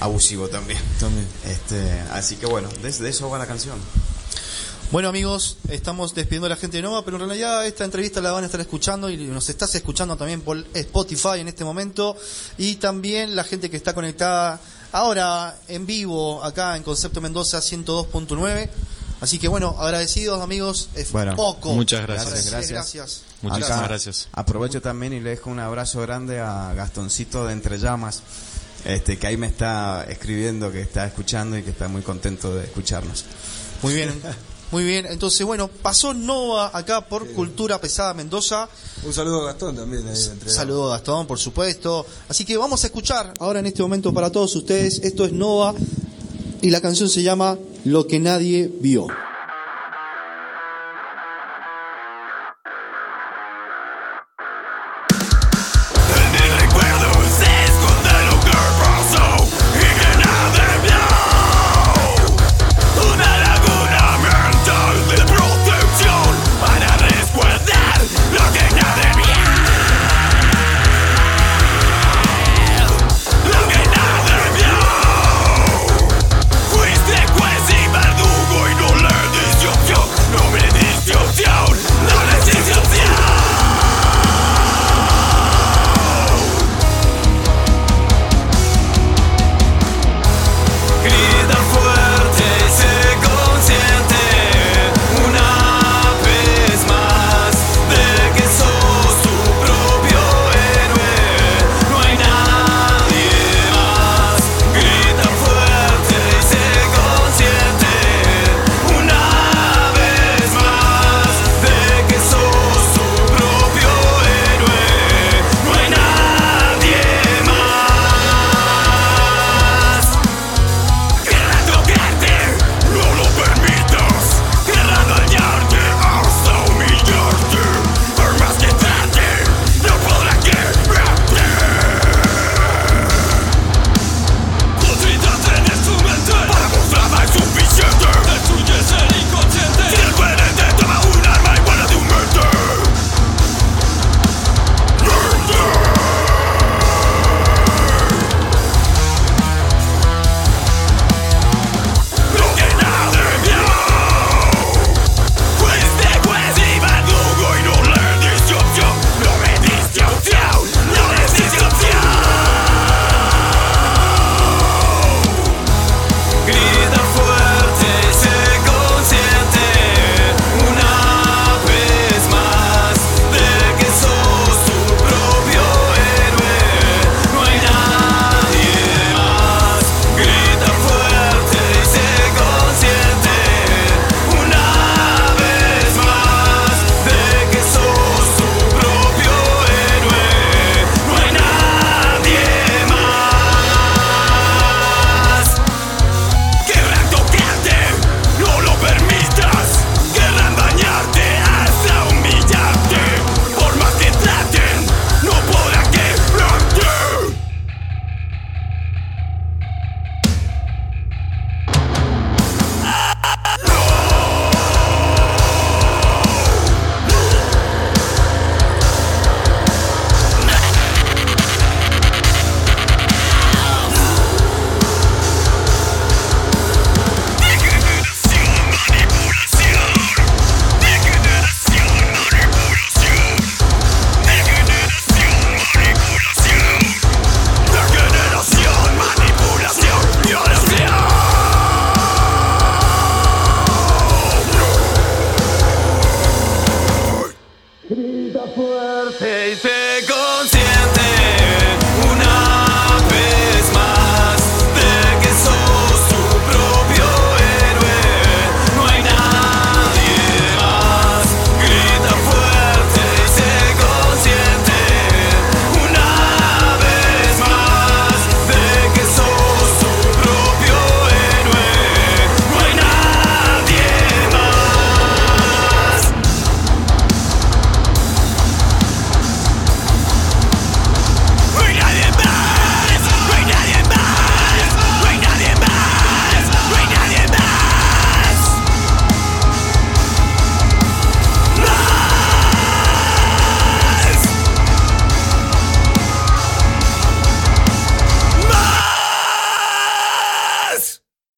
abusivo 0.00 0.48
también. 0.48 0.80
También. 0.98 1.26
Este, 1.44 2.00
así 2.12 2.36
que 2.36 2.46
bueno, 2.46 2.68
de, 2.82 2.90
de 2.90 3.08
eso 3.08 3.28
va 3.28 3.38
la 3.38 3.46
canción. 3.46 3.78
Bueno 4.92 5.08
amigos, 5.08 5.58
estamos 5.68 6.14
despidiendo 6.14 6.46
a 6.46 6.50
la 6.50 6.56
gente 6.56 6.76
de 6.76 6.82
Nova, 6.84 7.04
pero 7.04 7.16
en 7.16 7.26
realidad 7.26 7.66
esta 7.66 7.84
entrevista 7.84 8.20
la 8.20 8.30
van 8.30 8.44
a 8.44 8.46
estar 8.46 8.60
escuchando 8.60 9.10
y 9.10 9.16
nos 9.16 9.48
estás 9.48 9.74
escuchando 9.74 10.16
también 10.16 10.42
por 10.42 10.64
Spotify 10.74 11.40
en 11.40 11.48
este 11.48 11.64
momento 11.64 12.16
y 12.56 12.76
también 12.76 13.34
la 13.34 13.42
gente 13.42 13.68
que 13.68 13.76
está 13.76 13.94
conectada 13.94 14.60
ahora 14.92 15.58
en 15.66 15.86
vivo 15.86 16.42
acá 16.44 16.76
en 16.76 16.84
Concepto 16.84 17.20
Mendoza 17.20 17.58
102.9. 17.58 18.70
Así 19.20 19.38
que 19.38 19.48
bueno, 19.48 19.74
agradecidos 19.78 20.42
amigos, 20.42 20.90
es 20.94 21.10
Bueno, 21.12 21.34
poco. 21.36 21.72
muchas 21.72 22.02
gracias. 22.06 22.50
Gracias. 22.50 22.70
gracias. 22.70 23.22
Muchísimas 23.42 23.70
Acá 23.78 23.88
gracias. 23.88 24.28
Aprovecho 24.32 24.80
también 24.82 25.12
y 25.14 25.20
le 25.20 25.30
dejo 25.30 25.50
un 25.50 25.58
abrazo 25.58 26.00
grande 26.02 26.40
a 26.40 26.74
Gastoncito 26.74 27.46
de 27.46 27.52
Entre 27.54 27.78
Llamas, 27.78 28.22
este, 28.84 29.18
que 29.18 29.26
ahí 29.26 29.36
me 29.36 29.46
está 29.46 30.04
escribiendo, 30.08 30.70
que 30.70 30.80
está 30.82 31.06
escuchando 31.06 31.56
y 31.56 31.62
que 31.62 31.70
está 31.70 31.88
muy 31.88 32.02
contento 32.02 32.54
de 32.54 32.64
escucharnos. 32.64 33.24
Muy 33.82 33.94
bien, 33.94 34.12
muy 34.70 34.84
bien. 34.84 35.06
Entonces, 35.06 35.46
bueno, 35.46 35.68
pasó 35.68 36.12
Nova 36.12 36.70
acá 36.74 37.06
por 37.08 37.26
Cultura 37.32 37.80
Pesada 37.80 38.12
Mendoza. 38.14 38.68
Un 39.02 39.12
saludo 39.14 39.42
a 39.42 39.46
Gastón 39.52 39.76
también. 39.76 40.06
Ahí, 40.08 40.24
entre- 40.30 40.50
Saludo 40.50 40.92
a 40.92 40.96
Gastón, 40.96 41.26
por 41.26 41.38
supuesto. 41.38 42.04
Así 42.28 42.44
que 42.44 42.56
vamos 42.58 42.84
a 42.84 42.86
escuchar 42.88 43.32
ahora 43.38 43.60
en 43.60 43.66
este 43.66 43.82
momento 43.82 44.12
para 44.12 44.30
todos 44.30 44.54
ustedes. 44.56 44.98
Esto 45.02 45.24
es 45.24 45.32
Nova 45.32 45.74
y 46.62 46.70
la 46.70 46.80
canción 46.80 47.08
se 47.08 47.22
llama 47.22 47.56
Lo 47.86 48.08
que 48.08 48.18
nadie 48.18 48.68
vio. 48.80 49.06